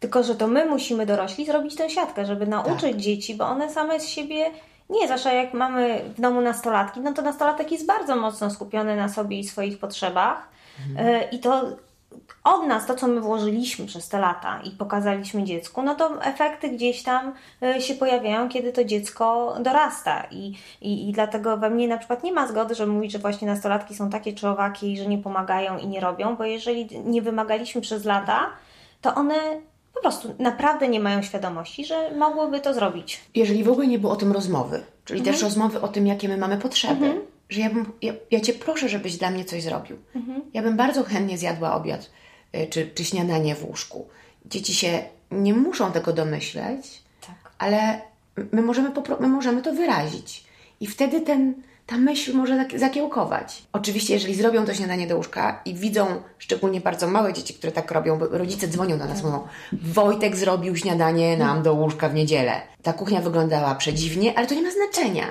Tylko, 0.00 0.22
że 0.22 0.34
to 0.34 0.46
my 0.46 0.66
musimy 0.66 1.06
dorośli 1.06 1.46
zrobić 1.46 1.74
tę 1.74 1.90
siatkę, 1.90 2.26
żeby 2.26 2.46
nauczyć 2.46 3.02
dzieci, 3.02 3.34
bo 3.34 3.46
one 3.46 3.70
same 3.72 4.00
z 4.00 4.08
siebie 4.08 4.50
nie, 4.90 5.06
zwłaszcza 5.06 5.32
jak 5.32 5.54
mamy 5.54 6.02
w 6.16 6.20
domu 6.20 6.40
nastolatki, 6.40 7.00
no 7.00 7.12
to 7.12 7.22
nastolatek 7.22 7.72
jest 7.72 7.86
bardzo 7.86 8.16
mocno 8.16 8.50
skupiony 8.50 8.96
na 8.96 9.08
sobie 9.08 9.38
i 9.38 9.44
swoich 9.44 9.78
potrzebach. 9.78 10.48
E, 10.98 11.28
I 11.28 11.38
to 11.38 11.62
od 12.44 12.66
nas, 12.66 12.86
to 12.86 12.94
co 12.94 13.08
my 13.08 13.20
włożyliśmy 13.20 13.86
przez 13.86 14.08
te 14.08 14.18
lata 14.18 14.60
i 14.64 14.70
pokazaliśmy 14.70 15.44
dziecku, 15.44 15.82
no 15.82 15.94
to 15.94 16.22
efekty 16.22 16.68
gdzieś 16.68 17.02
tam 17.02 17.32
e, 17.62 17.80
się 17.80 17.94
pojawiają, 17.94 18.48
kiedy 18.48 18.72
to 18.72 18.84
dziecko 18.84 19.56
dorasta. 19.60 20.26
I, 20.30 20.54
i, 20.80 21.08
I 21.08 21.12
dlatego 21.12 21.56
we 21.56 21.70
mnie 21.70 21.88
na 21.88 21.98
przykład 21.98 22.22
nie 22.22 22.32
ma 22.32 22.46
zgody, 22.46 22.74
żeby 22.74 22.92
mówić, 22.92 23.12
że 23.12 23.18
właśnie 23.18 23.48
nastolatki 23.48 23.94
są 23.94 24.10
takie 24.10 24.32
czy 24.32 24.48
owakie 24.48 24.92
i 24.92 24.98
że 24.98 25.06
nie 25.06 25.18
pomagają 25.18 25.78
i 25.78 25.86
nie 25.86 26.00
robią, 26.00 26.36
bo 26.36 26.44
jeżeli 26.44 27.00
nie 27.04 27.22
wymagaliśmy 27.22 27.80
przez 27.80 28.04
lata, 28.04 28.46
to 29.00 29.14
one 29.14 29.34
po 29.96 30.00
prostu 30.00 30.34
naprawdę 30.38 30.88
nie 30.88 31.00
mają 31.00 31.22
świadomości, 31.22 31.84
że 31.84 32.10
mogłyby 32.16 32.60
to 32.60 32.74
zrobić. 32.74 33.20
Jeżeli 33.34 33.64
w 33.64 33.68
ogóle 33.68 33.86
nie 33.86 33.98
było 33.98 34.12
o 34.12 34.16
tym 34.16 34.32
rozmowy, 34.32 34.82
czyli 35.04 35.22
też 35.22 35.42
rozmowy 35.42 35.80
o 35.80 35.88
tym, 35.88 36.06
jakie 36.06 36.28
my 36.28 36.36
mamy 36.36 36.56
potrzeby, 36.58 37.20
że 37.48 37.60
ja, 37.60 37.70
bym, 37.70 37.92
ja, 38.02 38.12
ja 38.30 38.40
Cię 38.40 38.52
proszę, 38.52 38.88
żebyś 38.88 39.16
dla 39.16 39.30
mnie 39.30 39.44
coś 39.44 39.62
zrobił. 39.62 39.96
Ja 40.54 40.62
bym 40.62 40.76
bardzo 40.76 41.04
chętnie 41.04 41.38
zjadła 41.38 41.74
obiad 41.74 42.10
y, 42.56 42.66
czy, 42.66 42.90
czy 42.94 43.04
śniadanie 43.04 43.54
w 43.54 43.64
łóżku. 43.64 44.08
Dzieci 44.46 44.74
się 44.74 45.02
nie 45.30 45.54
muszą 45.54 45.92
tego 45.92 46.12
domyśleć, 46.12 47.02
Tak. 47.26 47.52
ale 47.58 48.00
my 48.52 48.62
możemy, 48.62 48.90
my 49.20 49.28
możemy 49.28 49.62
to 49.62 49.72
wyrazić. 49.72 50.44
I 50.80 50.86
wtedy 50.86 51.20
ten, 51.20 51.54
ta 51.86 51.96
myśl 51.98 52.36
może 52.36 52.56
zak- 52.56 52.78
zakiełkować. 52.78 53.62
Oczywiście, 53.72 54.14
jeżeli 54.14 54.34
zrobią 54.34 54.64
to 54.66 54.74
śniadanie 54.74 55.06
do 55.06 55.16
łóżka 55.16 55.60
i 55.64 55.74
widzą, 55.74 56.06
szczególnie 56.38 56.80
bardzo 56.80 57.06
małe 57.06 57.32
dzieci, 57.32 57.54
które 57.54 57.72
tak 57.72 57.90
robią, 57.90 58.18
bo 58.18 58.26
rodzice 58.26 58.68
dzwonią 58.68 58.98
do 58.98 59.04
nas, 59.04 59.22
mówią 59.22 59.46
Wojtek 59.72 60.36
zrobił 60.36 60.76
śniadanie 60.76 61.36
nam 61.36 61.62
do 61.62 61.74
łóżka 61.74 62.08
w 62.08 62.14
niedzielę. 62.14 62.60
Ta 62.82 62.92
kuchnia 62.92 63.20
wyglądała 63.20 63.74
przedziwnie, 63.74 64.38
ale 64.38 64.46
to 64.46 64.54
nie 64.54 64.62
ma 64.62 64.70
znaczenia. 64.70 65.24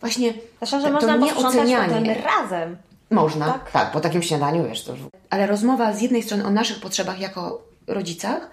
Właśnie 0.00 0.34
Zwłaszcza, 0.56 0.80
że 0.80 0.86
to, 0.86 0.92
można 0.92 1.08
to 1.14 1.24
nie 1.24 1.32
posprzątać 1.32 1.70
potem 1.70 1.84
ocenianie. 1.90 2.22
razem. 2.22 2.76
Można, 3.10 3.46
Tak. 3.46 3.70
tak. 3.70 3.90
po 3.92 4.00
takim 4.00 4.22
śniadaniu, 4.22 4.64
wiesz, 4.68 4.84
to... 4.84 4.94
Ale 5.30 5.46
rozmowa 5.46 5.92
z 5.92 6.02
jednej 6.02 6.22
strony 6.22 6.46
o 6.46 6.50
naszych 6.50 6.80
potrzebach 6.80 7.20
jako 7.20 7.62
rodzicach 7.86 8.50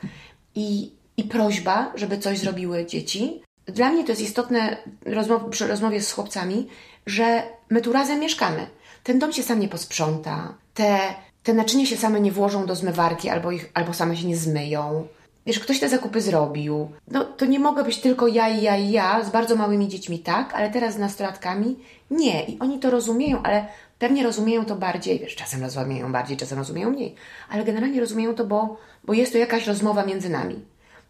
i, 0.56 0.92
i 1.18 1.24
prośba, 1.24 1.92
żeby 1.96 2.18
coś 2.18 2.38
zrobiły 2.40 2.86
dzieci. 2.86 3.42
Dla 3.72 3.90
mnie 3.90 4.04
to 4.04 4.12
jest 4.12 4.22
istotne 4.22 4.78
rozmow, 5.06 5.42
przy 5.50 5.68
rozmowie 5.68 6.02
z 6.02 6.12
chłopcami, 6.12 6.68
że 7.06 7.44
my 7.70 7.82
tu 7.82 7.94
razem 7.94 8.20
mieszkamy. 8.20 8.68
Ten 9.04 9.20
dom 9.20 9.34
się 9.34 9.44
sam 9.44 9.60
nie 9.60 9.68
posprząta, 9.68 10.54
te, 10.74 11.00
te 11.44 11.54
naczynia 11.54 11.86
się 11.86 11.98
same 11.98 12.20
nie 12.20 12.32
włożą 12.32 12.66
do 12.66 12.76
zmywarki 12.76 13.30
albo, 13.30 13.52
ich, 13.52 13.70
albo 13.74 13.94
same 13.94 14.18
się 14.18 14.28
nie 14.28 14.38
zmyją. 14.38 15.08
Wiesz, 15.46 15.60
ktoś 15.60 15.80
te 15.80 15.90
zakupy 15.90 16.22
zrobił. 16.22 16.92
No 17.08 17.26
to 17.26 17.46
nie 17.46 17.60
mogę 17.60 17.84
być 17.84 17.98
tylko 17.98 18.28
ja 18.28 18.50
i 18.50 18.62
ja 18.62 18.78
i 18.78 18.92
ja, 18.92 19.24
z 19.24 19.30
bardzo 19.30 19.56
małymi 19.56 19.88
dziećmi 19.88 20.20
tak, 20.20 20.54
ale 20.54 20.70
teraz 20.70 20.94
z 20.94 20.98
nastolatkami 20.98 21.80
nie. 22.12 22.46
I 22.46 22.60
oni 22.60 22.80
to 22.80 22.90
rozumieją, 22.90 23.42
ale 23.44 23.66
pewnie 24.00 24.24
rozumieją 24.24 24.66
to 24.66 24.76
bardziej, 24.76 25.20
wiesz, 25.20 25.36
czasem 25.36 25.64
rozumieją 25.64 26.12
bardziej, 26.12 26.38
czasem 26.38 26.58
rozumieją 26.58 26.90
mniej, 26.90 27.16
ale 27.50 27.64
generalnie 27.64 28.00
rozumieją 28.00 28.36
to, 28.36 28.46
bo, 28.46 28.78
bo 29.04 29.14
jest 29.14 29.32
to 29.32 29.38
jakaś 29.38 29.68
rozmowa 29.68 30.06
między 30.06 30.30
nami. 30.30 30.60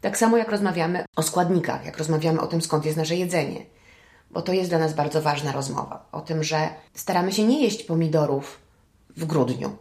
Tak 0.01 0.17
samo 0.17 0.37
jak 0.37 0.49
rozmawiamy 0.49 1.05
o 1.15 1.23
składnikach, 1.23 1.85
jak 1.85 1.97
rozmawiamy 1.97 2.41
o 2.41 2.47
tym, 2.47 2.61
skąd 2.61 2.85
jest 2.85 2.97
nasze 2.97 3.15
jedzenie. 3.15 3.65
Bo 4.31 4.41
to 4.41 4.53
jest 4.53 4.69
dla 4.69 4.79
nas 4.79 4.93
bardzo 4.93 5.21
ważna 5.21 5.51
rozmowa. 5.51 6.05
O 6.11 6.21
tym, 6.21 6.43
że 6.43 6.69
staramy 6.93 7.31
się 7.31 7.43
nie 7.43 7.63
jeść 7.63 7.83
pomidorów 7.83 8.59
w 9.17 9.25
grudniu. 9.25 9.77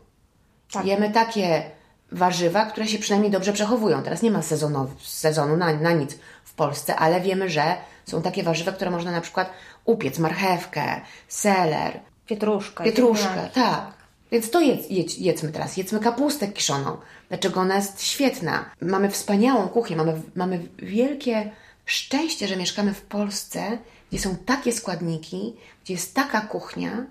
Tak. 0.72 0.84
Jemy 0.86 1.10
takie 1.10 1.70
warzywa, 2.12 2.66
które 2.66 2.86
się 2.88 2.98
przynajmniej 2.98 3.32
dobrze 3.32 3.52
przechowują. 3.52 4.02
Teraz 4.02 4.22
nie 4.22 4.30
ma 4.30 4.42
sezonu, 4.42 4.90
sezonu 5.02 5.56
na, 5.56 5.72
na 5.72 5.92
nic 5.92 6.18
w 6.44 6.54
Polsce, 6.54 6.96
ale 6.96 7.20
wiemy, 7.20 7.50
że 7.50 7.76
są 8.06 8.22
takie 8.22 8.42
warzywa, 8.42 8.72
które 8.72 8.90
można 8.90 9.10
na 9.12 9.20
przykład 9.20 9.50
upiec, 9.84 10.18
marchewkę, 10.18 11.00
seler, 11.28 12.00
Pietruszka. 12.26 12.84
pietruszkę, 12.84 13.28
ziemniaki. 13.28 13.54
tak. 13.54 13.97
Więc 14.32 14.50
to 14.50 14.60
jedz, 14.60 14.90
jedz, 14.90 15.18
jedzmy 15.18 15.52
teraz. 15.52 15.76
Jedzmy 15.76 16.00
kapustę 16.00 16.48
kiszoną. 16.48 16.96
Dlaczego 17.28 17.60
ona 17.60 17.76
jest 17.76 18.02
świetna? 18.02 18.70
Mamy 18.80 19.10
wspaniałą 19.10 19.68
kuchnię, 19.68 19.96
mamy, 19.96 20.20
mamy 20.34 20.60
wielkie 20.78 21.50
szczęście, 21.84 22.48
że 22.48 22.56
mieszkamy 22.56 22.94
w 22.94 23.02
Polsce, 23.02 23.78
gdzie 24.10 24.20
są 24.20 24.36
takie 24.36 24.72
składniki, 24.72 25.56
gdzie 25.84 25.94
jest 25.94 26.14
taka 26.14 26.40
kuchnia 26.40 27.06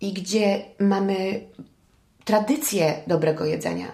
i 0.00 0.12
gdzie 0.12 0.64
mamy 0.78 1.40
tradycję 2.24 3.02
dobrego 3.06 3.44
jedzenia. 3.44 3.86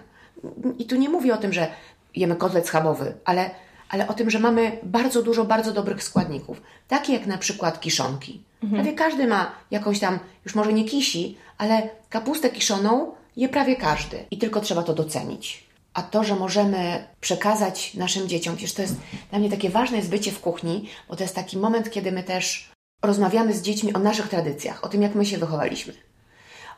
I 0.77 0.85
tu 0.85 0.95
nie 0.95 1.09
mówię 1.09 1.33
o 1.33 1.37
tym, 1.37 1.53
że 1.53 1.67
jemy 2.15 2.35
kotlet 2.35 2.67
schabowy, 2.67 3.13
ale, 3.25 3.49
ale 3.89 4.07
o 4.07 4.13
tym, 4.13 4.29
że 4.29 4.39
mamy 4.39 4.77
bardzo 4.83 5.23
dużo 5.23 5.45
bardzo 5.45 5.73
dobrych 5.73 6.03
składników. 6.03 6.61
Takie 6.87 7.13
jak 7.13 7.27
na 7.27 7.37
przykład 7.37 7.79
kiszonki. 7.79 8.43
Prawie 8.73 8.93
każdy 8.93 9.27
ma 9.27 9.51
jakąś 9.71 9.99
tam, 9.99 10.19
już 10.45 10.55
może 10.55 10.73
nie 10.73 10.85
kisi, 10.85 11.37
ale 11.57 11.89
kapustę 12.09 12.49
kiszoną 12.49 13.11
je 13.37 13.49
prawie 13.49 13.75
każdy. 13.75 14.25
I 14.31 14.37
tylko 14.37 14.61
trzeba 14.61 14.83
to 14.83 14.93
docenić. 14.93 15.67
A 15.93 16.01
to, 16.01 16.23
że 16.23 16.35
możemy 16.35 17.07
przekazać 17.21 17.93
naszym 17.93 18.27
dzieciom, 18.27 18.55
przecież 18.55 18.73
to 18.73 18.81
jest 18.81 18.95
dla 19.29 19.39
mnie 19.39 19.49
takie 19.49 19.69
ważne 19.69 19.97
jest 19.97 20.09
bycie 20.09 20.31
w 20.31 20.39
kuchni, 20.39 20.89
bo 21.09 21.15
to 21.15 21.23
jest 21.23 21.35
taki 21.35 21.57
moment, 21.57 21.91
kiedy 21.91 22.11
my 22.11 22.23
też 22.23 22.71
rozmawiamy 23.01 23.53
z 23.53 23.61
dziećmi 23.61 23.93
o 23.93 23.99
naszych 23.99 24.27
tradycjach, 24.27 24.83
o 24.83 24.87
tym, 24.89 25.01
jak 25.01 25.15
my 25.15 25.25
się 25.25 25.37
wychowaliśmy 25.37 25.93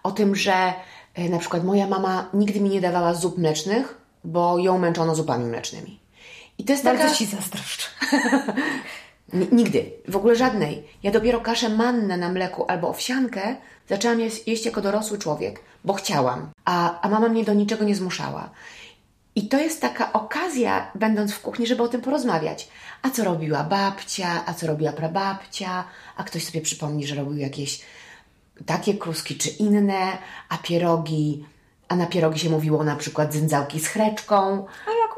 o 0.03 0.11
tym, 0.11 0.35
że 0.35 0.73
e, 1.13 1.29
na 1.29 1.39
przykład 1.39 1.63
moja 1.63 1.87
mama 1.87 2.29
nigdy 2.33 2.61
mi 2.61 2.69
nie 2.69 2.81
dawała 2.81 3.13
zup 3.13 3.37
mlecznych, 3.37 3.97
bo 4.23 4.59
ją 4.59 4.77
męczono 4.77 5.15
zupami 5.15 5.45
mlecznymi. 5.45 5.98
I 6.59 6.63
to 6.63 6.73
jest 6.73 6.83
Bardzo 6.83 7.03
taka... 7.03 7.15
Ci 7.15 7.25
zazdroszczę. 7.25 7.87
Nigdy, 9.51 9.91
w 10.07 10.15
ogóle 10.15 10.35
żadnej. 10.35 10.87
Ja 11.03 11.11
dopiero 11.11 11.41
kaszę 11.41 11.69
mannę 11.69 12.17
na 12.17 12.29
mleku 12.29 12.65
albo 12.67 12.89
owsiankę 12.89 13.55
zaczęłam 13.89 14.19
jeść, 14.19 14.65
jako 14.65 14.81
dorosły 14.81 15.17
człowiek, 15.17 15.61
bo 15.83 15.93
chciałam, 15.93 16.49
a, 16.65 17.01
a 17.01 17.09
mama 17.09 17.29
mnie 17.29 17.43
do 17.43 17.53
niczego 17.53 17.85
nie 17.85 17.95
zmuszała. 17.95 18.49
I 19.35 19.47
to 19.47 19.59
jest 19.59 19.81
taka 19.81 20.13
okazja, 20.13 20.91
będąc 20.95 21.33
w 21.33 21.41
kuchni, 21.41 21.67
żeby 21.67 21.83
o 21.83 21.87
tym 21.87 22.01
porozmawiać. 22.01 22.69
A 23.01 23.09
co 23.09 23.23
robiła 23.23 23.63
babcia, 23.63 24.43
a 24.45 24.53
co 24.53 24.67
robiła 24.67 24.91
prababcia, 24.91 25.83
a 26.17 26.23
ktoś 26.23 26.45
sobie 26.45 26.61
przypomni, 26.61 27.07
że 27.07 27.15
robił 27.15 27.37
jakieś 27.37 27.81
takie 28.65 28.93
kluski 28.93 29.35
czy 29.35 29.49
inne, 29.49 30.17
a 30.49 30.57
pierogi, 30.57 31.45
a 31.87 31.95
na 31.95 32.05
pierogi 32.05 32.39
się 32.39 32.49
mówiło 32.49 32.83
na 32.83 32.95
przykład 32.95 33.33
dzyndzałki 33.33 33.79
z 33.79 33.87
chreczką, 33.87 34.65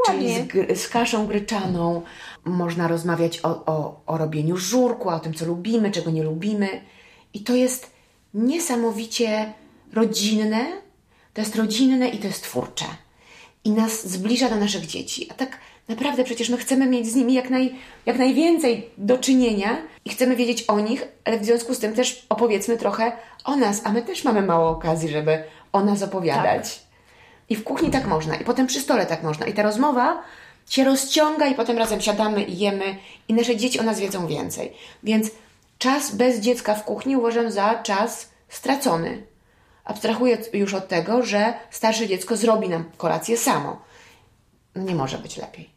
jak 0.07 0.17
czyli 0.17 0.75
z, 0.75 0.81
z 0.81 0.89
kaszą 0.89 1.27
gryczaną. 1.27 2.01
Można 2.45 2.87
rozmawiać 2.87 3.39
o, 3.43 3.65
o, 3.65 4.01
o 4.05 4.17
robieniu 4.17 4.57
żurku, 4.57 5.09
o 5.09 5.19
tym, 5.19 5.33
co 5.33 5.45
lubimy, 5.45 5.91
czego 5.91 6.11
nie 6.11 6.23
lubimy. 6.23 6.81
I 7.33 7.39
to 7.43 7.55
jest 7.55 7.91
niesamowicie 8.33 9.53
rodzinne, 9.93 10.65
to 11.33 11.41
jest 11.41 11.55
rodzinne 11.55 12.09
i 12.09 12.17
to 12.17 12.27
jest 12.27 12.43
twórcze. 12.43 12.85
I 13.63 13.71
nas 13.71 14.07
zbliża 14.07 14.49
do 14.49 14.55
naszych 14.55 14.85
dzieci. 14.85 15.27
A 15.31 15.33
tak 15.33 15.57
naprawdę 15.87 16.23
przecież 16.23 16.49
my 16.49 16.57
chcemy 16.57 16.87
mieć 16.87 17.07
z 17.07 17.15
nimi 17.15 17.33
jak, 17.33 17.49
naj, 17.49 17.75
jak 18.05 18.17
najwięcej 18.17 18.89
do 18.97 19.17
czynienia 19.17 19.77
i 20.05 20.09
chcemy 20.09 20.35
wiedzieć 20.35 20.63
o 20.63 20.79
nich, 20.79 21.07
ale 21.25 21.39
w 21.39 21.45
związku 21.45 21.73
z 21.73 21.79
tym 21.79 21.93
też 21.93 22.25
opowiedzmy 22.29 22.77
trochę 22.77 23.11
o 23.43 23.55
nas, 23.55 23.81
a 23.83 23.91
my 23.91 24.01
też 24.01 24.23
mamy 24.23 24.41
mało 24.41 24.69
okazji, 24.69 25.09
żeby 25.09 25.43
o 25.73 25.83
nas 25.83 26.03
opowiadać. 26.03 26.90
I 27.51 27.55
w 27.55 27.63
kuchni 27.63 27.89
tak 27.89 28.07
można, 28.07 28.35
i 28.35 28.43
potem 28.43 28.67
przy 28.67 28.79
stole 28.79 29.05
tak 29.05 29.23
można. 29.23 29.45
I 29.45 29.53
ta 29.53 29.63
rozmowa 29.63 30.23
się 30.69 30.83
rozciąga, 30.83 31.47
i 31.47 31.55
potem 31.55 31.77
razem 31.77 32.01
siadamy 32.01 32.43
i 32.43 32.57
jemy, 32.57 32.95
i 33.27 33.33
nasze 33.33 33.55
dzieci 33.55 33.79
o 33.79 33.83
nas 33.83 33.99
wiedzą 33.99 34.27
więcej. 34.27 34.73
Więc 35.03 35.27
czas 35.77 36.15
bez 36.15 36.39
dziecka 36.39 36.75
w 36.75 36.83
kuchni 36.83 37.17
uważam 37.17 37.51
za 37.51 37.75
czas 37.75 38.29
stracony. 38.49 39.23
abstrahuję 39.85 40.37
już 40.53 40.73
od 40.73 40.87
tego, 40.87 41.23
że 41.23 41.53
starsze 41.71 42.07
dziecko 42.07 42.37
zrobi 42.37 42.69
nam 42.69 42.83
kolację 42.97 43.37
samo. 43.37 43.81
Nie 44.75 44.95
może 44.95 45.17
być 45.17 45.37
lepiej. 45.37 45.69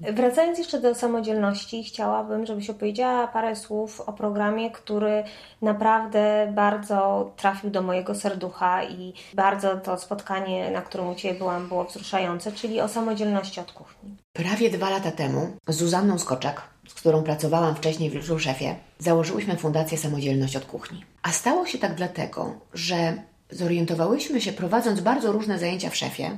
Wracając 0.00 0.58
jeszcze 0.58 0.80
do 0.80 0.94
samodzielności, 0.94 1.84
chciałabym, 1.84 2.46
żebyś 2.46 2.70
opowiedziała 2.70 3.28
parę 3.28 3.56
słów 3.56 4.00
o 4.00 4.12
programie, 4.12 4.70
który 4.70 5.24
naprawdę 5.62 6.52
bardzo 6.54 7.30
trafił 7.36 7.70
do 7.70 7.82
mojego 7.82 8.14
serducha 8.14 8.84
i 8.84 9.12
bardzo 9.34 9.76
to 9.76 9.98
spotkanie, 9.98 10.70
na 10.70 10.82
którym 10.82 11.08
u 11.08 11.14
Ciebie 11.14 11.38
byłam, 11.38 11.68
było 11.68 11.84
wzruszające, 11.84 12.52
czyli 12.52 12.80
o 12.80 12.88
samodzielności 12.88 13.60
od 13.60 13.72
kuchni. 13.72 14.16
Prawie 14.32 14.70
dwa 14.70 14.90
lata 14.90 15.10
temu 15.10 15.56
z 15.68 15.76
Zuzanną 15.76 16.18
Skoczek, 16.18 16.62
z 16.88 16.94
którą 16.94 17.22
pracowałam 17.22 17.74
wcześniej 17.74 18.10
w 18.10 18.12
Wilczu 18.12 18.38
Szefie, 18.38 18.76
założyłyśmy 18.98 19.56
Fundację 19.56 19.98
Samodzielność 19.98 20.56
od 20.56 20.64
Kuchni. 20.64 21.04
A 21.22 21.32
stało 21.32 21.66
się 21.66 21.78
tak 21.78 21.94
dlatego, 21.94 22.54
że 22.74 23.14
zorientowałyśmy 23.50 24.40
się, 24.40 24.52
prowadząc 24.52 25.00
bardzo 25.00 25.32
różne 25.32 25.58
zajęcia 25.58 25.90
w 25.90 25.96
szefie, 25.96 26.30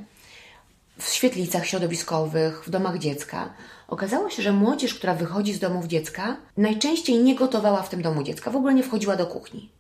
w 1.01 1.09
świetlicach 1.09 1.67
środowiskowych, 1.67 2.65
w 2.65 2.71
domach 2.71 2.99
dziecka, 2.99 3.55
okazało 3.89 4.31
się, 4.31 4.43
że 4.43 4.53
młodzież, 4.53 4.95
która 4.95 5.15
wychodzi 5.15 5.55
z 5.55 5.59
domów 5.59 5.87
dziecka, 5.87 6.37
najczęściej 6.57 7.19
nie 7.19 7.35
gotowała 7.35 7.83
w 7.83 7.89
tym 7.89 8.03
domu 8.03 8.23
dziecka, 8.23 8.51
w 8.51 8.57
ogóle 8.57 8.75
nie 8.75 8.83
wchodziła 8.83 9.17
do 9.17 9.27
kuchni. 9.27 9.71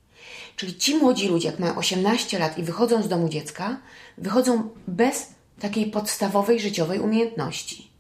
Czyli 0.57 0.77
ci 0.77 0.97
młodzi 0.97 1.29
ludzie, 1.29 1.49
jak 1.49 1.59
mają 1.59 1.77
18 1.77 2.39
lat 2.39 2.59
i 2.59 2.63
wychodzą 2.63 3.03
z 3.03 3.09
domu 3.09 3.29
dziecka, 3.29 3.77
wychodzą 4.19 4.69
bez 4.89 5.29
takiej 5.61 5.87
podstawowej 5.87 6.61
życiowej 6.61 7.01
umiejętności 7.01 7.91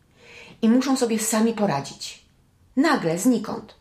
i 0.62 0.68
muszą 0.68 0.96
sobie 0.96 1.18
sami 1.18 1.52
poradzić. 1.52 2.24
Nagle, 2.76 3.18
znikąd. 3.18 3.74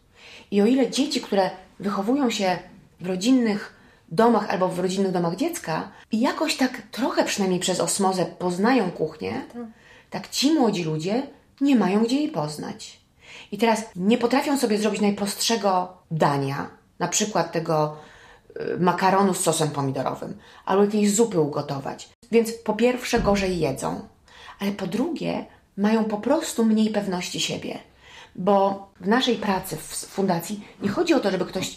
I 0.51 0.61
o 0.61 0.65
ile 0.65 0.91
dzieci, 0.91 1.21
które 1.21 1.49
wychowują 1.79 2.29
się 2.29 2.59
w 3.01 3.07
rodzinnych 3.07 3.76
domach 4.09 4.49
albo 4.49 4.67
w 4.67 4.79
rodzinnych 4.79 5.11
domach 5.11 5.35
dziecka 5.35 5.91
i 6.11 6.19
jakoś 6.19 6.57
tak 6.57 6.81
trochę 6.91 7.23
przynajmniej 7.23 7.59
przez 7.59 7.79
osmozę 7.79 8.25
poznają 8.25 8.91
kuchnię, 8.91 9.45
tak. 10.09 10.29
ci 10.29 10.53
młodzi 10.53 10.83
ludzie 10.83 11.23
nie 11.61 11.75
mają 11.75 12.03
gdzie 12.03 12.15
jej 12.15 12.29
poznać. 12.29 12.99
I 13.51 13.57
teraz 13.57 13.83
nie 13.95 14.17
potrafią 14.17 14.57
sobie 14.57 14.77
zrobić 14.77 15.01
najprostszego 15.01 15.97
dania, 16.11 16.69
na 16.99 17.07
przykład 17.07 17.51
tego 17.51 17.97
y, 18.61 18.79
makaronu 18.79 19.33
z 19.33 19.39
sosem 19.39 19.69
pomidorowym, 19.69 20.37
albo 20.65 20.83
jakiejś 20.83 21.11
zupy 21.11 21.39
ugotować. 21.39 22.09
Więc 22.31 22.51
po 22.51 22.73
pierwsze 22.73 23.19
gorzej 23.19 23.59
jedzą, 23.59 24.01
ale 24.59 24.71
po 24.71 24.87
drugie 24.87 25.45
mają 25.77 26.05
po 26.05 26.17
prostu 26.17 26.65
mniej 26.65 26.89
pewności 26.89 27.39
siebie. 27.39 27.79
Bo 28.37 28.87
w 28.99 29.07
naszej 29.07 29.35
pracy 29.35 29.75
w 29.75 29.81
fundacji 29.95 30.67
nie 30.81 30.89
chodzi 30.89 31.13
o 31.13 31.19
to, 31.19 31.31
żeby 31.31 31.45
ktoś 31.45 31.75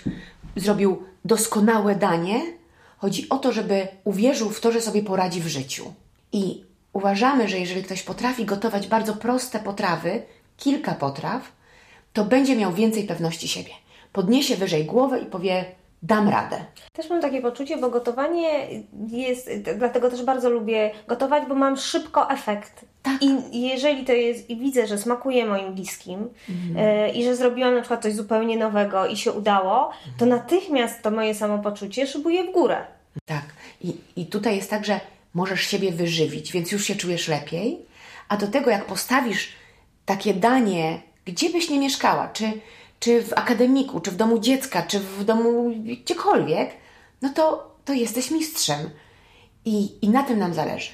zrobił 0.57 1.03
doskonałe 1.25 1.94
danie, 1.94 2.40
chodzi 2.99 3.29
o 3.29 3.38
to, 3.38 3.53
żeby 3.53 3.88
uwierzył 4.05 4.51
w 4.51 4.61
to, 4.61 4.73
że 4.73 4.81
sobie 4.81 5.03
poradzi 5.03 5.40
w 5.40 5.46
życiu. 5.46 5.92
I 6.33 6.64
uważamy, 6.92 7.49
że 7.49 7.59
jeżeli 7.59 7.83
ktoś 7.83 8.03
potrafi 8.03 8.44
gotować 8.44 8.87
bardzo 8.87 9.14
proste 9.14 9.59
potrawy, 9.59 10.23
kilka 10.57 10.94
potraw, 10.94 11.53
to 12.12 12.25
będzie 12.25 12.57
miał 12.57 12.73
więcej 12.73 13.05
pewności 13.05 13.49
siebie. 13.49 13.70
Podniesie 14.12 14.57
wyżej 14.57 14.85
głowę 14.85 15.20
i 15.20 15.27
powie: 15.27 15.64
dam 16.03 16.29
radę. 16.29 16.64
Też 16.92 17.11
mam 17.11 17.20
takie 17.20 17.42
poczucie, 17.42 17.77
bo 17.77 17.90
gotowanie 17.90 18.68
jest, 19.09 19.51
dlatego 19.79 20.11
też 20.11 20.25
bardzo 20.25 20.51
lubię 20.51 20.90
gotować, 21.09 21.49
bo 21.49 21.55
mam 21.55 21.77
szybko 21.77 22.31
efekt. 22.31 22.85
Tak. 23.03 23.23
I 23.23 23.61
jeżeli 23.69 24.05
to 24.05 24.13
jest, 24.13 24.51
i 24.51 24.57
widzę, 24.57 24.87
że 24.87 24.99
smakuje 24.99 25.47
moim 25.47 25.75
bliskim 25.75 26.29
mhm. 26.49 27.09
y, 27.09 27.11
i 27.11 27.25
że 27.25 27.37
zrobiłam 27.37 27.75
na 27.75 27.81
przykład 27.81 28.03
coś 28.03 28.15
zupełnie 28.15 28.57
nowego 28.57 29.07
i 29.07 29.17
się 29.17 29.33
udało, 29.33 29.91
to 30.19 30.27
natychmiast 30.27 31.03
to 31.03 31.11
moje 31.11 31.35
samopoczucie 31.35 32.07
szybuje 32.07 32.45
w 32.45 32.53
górę. 32.53 32.87
Tak. 33.25 33.45
I, 33.81 33.95
I 34.17 34.27
tutaj 34.27 34.57
jest 34.57 34.71
tak, 34.71 34.85
że 34.85 35.01
możesz 35.35 35.61
siebie 35.61 35.93
wyżywić, 35.93 36.53
więc 36.53 36.73
już 36.73 36.85
się 36.85 36.95
czujesz 36.95 37.29
lepiej, 37.29 37.79
a 38.29 38.37
do 38.37 38.47
tego 38.47 38.71
jak 38.71 38.85
postawisz 38.85 39.49
takie 40.05 40.35
danie, 40.35 41.01
gdzie 41.25 41.51
byś 41.51 41.71
nie 41.71 41.79
mieszkała, 41.79 42.29
czy 42.29 42.53
czy 43.01 43.23
w 43.23 43.33
akademiku, 43.33 44.01
czy 44.01 44.11
w 44.11 44.17
domu 44.17 44.39
dziecka, 44.39 44.83
czy 44.83 45.01
w 45.01 45.25
domu 45.25 45.71
gdziekolwiek, 46.05 46.71
no 47.23 47.29
to, 47.29 47.75
to 47.85 47.93
jesteś 47.93 48.31
mistrzem. 48.31 48.91
I, 49.65 50.05
I 50.05 50.09
na 50.09 50.23
tym 50.23 50.39
nam 50.39 50.55
zależy. 50.55 50.91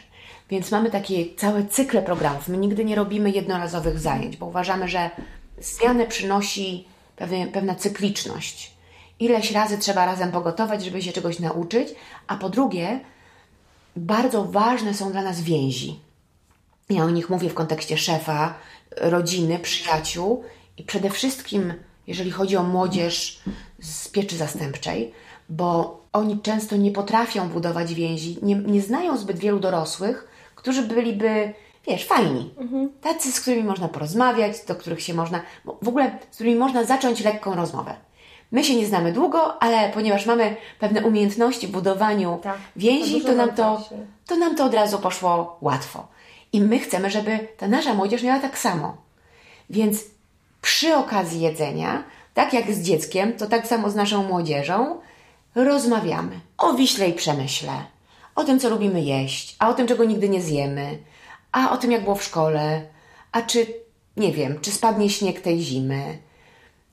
Więc 0.51 0.71
mamy 0.71 0.91
takie 0.91 1.35
całe 1.37 1.67
cykle 1.67 2.03
programów. 2.03 2.49
My 2.49 2.57
nigdy 2.57 2.85
nie 2.85 2.95
robimy 2.95 3.31
jednorazowych 3.31 3.99
zajęć, 3.99 4.37
bo 4.37 4.47
uważamy, 4.47 4.89
że 4.89 5.11
zmianę 5.59 6.07
przynosi 6.07 6.85
pewne, 7.17 7.47
pewna 7.47 7.75
cykliczność. 7.75 8.73
Ileś 9.21 9.53
razy 9.53 9.79
trzeba 9.79 10.07
razem 10.07 10.33
pogotować, 10.33 10.85
żeby 10.85 11.03
się 11.03 11.13
czegoś 11.13 11.39
nauczyć, 11.39 11.89
a 12.27 12.37
po 12.37 12.49
drugie, 12.49 13.01
bardzo 13.97 14.45
ważne 14.45 14.95
są 14.95 15.13
dla 15.13 15.23
nas 15.23 15.41
więzi. 15.41 16.01
Ja 16.91 17.05
o 17.05 17.11
nich 17.11 17.31
mówię 17.31 17.51
w 17.51 17.55
kontekście 17.55 17.99
szefa, 17.99 18.55
rodziny, 18.97 19.59
przyjaciół 19.59 20.45
i 20.79 20.83
przede 20.83 21.11
wszystkim 21.11 21.75
jeżeli 22.07 22.31
chodzi 22.31 22.57
o 22.57 22.63
młodzież 22.63 23.41
z 23.81 24.09
pieczy 24.09 24.37
zastępczej, 24.37 25.13
bo 25.49 26.01
oni 26.17 26.41
często 26.41 26.77
nie 26.77 26.91
potrafią 26.91 27.49
budować 27.49 27.95
więzi, 27.95 28.39
nie, 28.43 28.55
nie 28.55 28.83
znają 28.83 29.17
zbyt 29.17 29.39
wielu 29.39 29.59
dorosłych, 29.61 30.29
którzy 30.55 30.83
byliby, 30.83 31.53
wiesz, 31.87 32.05
fajni. 32.05 32.55
Mhm. 32.59 32.91
Tacy, 33.01 33.33
z 33.33 33.41
którymi 33.41 33.65
można 33.65 33.89
porozmawiać, 33.89 34.65
do 34.69 34.75
których 34.75 35.03
się 35.03 35.15
można, 35.15 35.41
w 35.83 35.89
ogóle 35.89 36.19
z 36.31 36.35
którymi 36.35 36.57
można 36.57 36.85
zacząć 36.85 37.25
lekką 37.25 37.55
rozmowę. 37.55 37.95
My 38.53 38.65
się 38.65 38.77
nie 38.77 38.87
znamy 38.87 39.13
długo, 39.13 39.63
ale 39.63 39.91
ponieważ 39.91 40.27
mamy 40.27 40.57
pewne 40.79 41.07
umiejętności 41.07 41.67
w 41.67 41.71
budowaniu 41.71 42.39
tak, 42.43 42.59
więzi, 42.77 43.21
to, 43.21 43.27
to 43.27 43.35
nam 43.35 43.53
to, 43.53 43.83
to 44.27 44.37
nam 44.37 44.57
to 44.57 44.65
od 44.65 44.75
razu 44.75 44.99
poszło 44.99 45.59
łatwo. 45.61 46.09
I 46.53 46.61
my 46.61 46.79
chcemy, 46.79 47.11
żeby 47.11 47.49
ta 47.57 47.69
nasza 47.69 47.95
młodzież 47.95 48.23
miała 48.23 48.41
tak 48.41 48.59
samo. 48.59 48.97
Więc 49.71 50.05
przy 50.63 50.95
okazji 50.95 51.41
jedzenia, 51.41 52.05
tak 52.35 52.53
jak 52.53 52.73
z 52.73 52.83
dzieckiem, 52.83 53.33
to 53.33 53.47
tak 53.47 53.67
samo 53.67 53.91
z 53.91 53.95
naszą 53.95 54.23
młodzieżą, 54.23 55.01
rozmawiamy 55.65 56.41
o 56.59 56.75
Wiśle 56.75 57.09
i 57.09 57.13
Przemyśle, 57.13 57.73
o 58.35 58.45
tym, 58.45 58.61
co 58.61 58.69
lubimy 58.69 59.01
jeść, 59.01 59.57
a 59.59 59.69
o 59.69 59.75
tym, 59.75 59.87
czego 59.87 60.05
nigdy 60.05 60.29
nie 60.29 60.43
zjemy, 60.43 60.99
a 61.53 61.71
o 61.71 61.77
tym, 61.77 61.93
jak 61.93 62.03
było 62.03 62.15
w 62.15 62.25
szkole, 62.25 62.87
a 63.33 63.43
czy, 63.43 63.67
nie 64.17 64.33
wiem, 64.33 64.61
czy 64.61 64.73
spadnie 64.73 65.11
śnieg 65.11 65.41
tej 65.41 65.61
zimy. 65.61 66.19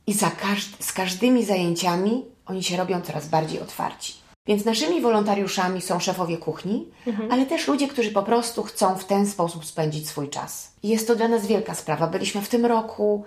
I 0.08 0.14
za 0.14 0.32
każd 0.32 0.86
z 0.86 0.94
każdymi 0.94 1.46
zajęciami 1.46 2.26
oni 2.46 2.64
się 2.64 2.78
robią 2.78 3.02
coraz 3.02 3.28
bardziej 3.28 3.62
otwarci. 3.62 4.14
Więc 4.48 4.66
naszymi 4.66 5.02
wolontariuszami 5.02 5.82
są 5.82 6.00
szefowie 6.00 6.38
kuchni, 6.38 6.88
mhm. 7.08 7.32
ale 7.32 7.46
też 7.46 7.68
ludzie, 7.68 7.88
którzy 7.88 8.12
po 8.12 8.24
prostu 8.24 8.64
chcą 8.64 8.96
w 8.96 9.06
ten 9.06 9.28
sposób 9.28 9.66
spędzić 9.66 10.10
swój 10.10 10.30
czas. 10.30 10.72
I 10.84 10.90
jest 10.90 11.08
to 11.08 11.16
dla 11.16 11.28
nas 11.28 11.48
wielka 11.48 11.76
sprawa. 11.76 12.08
Byliśmy 12.08 12.42
w 12.42 12.50
tym 12.50 12.66
roku 12.66 13.26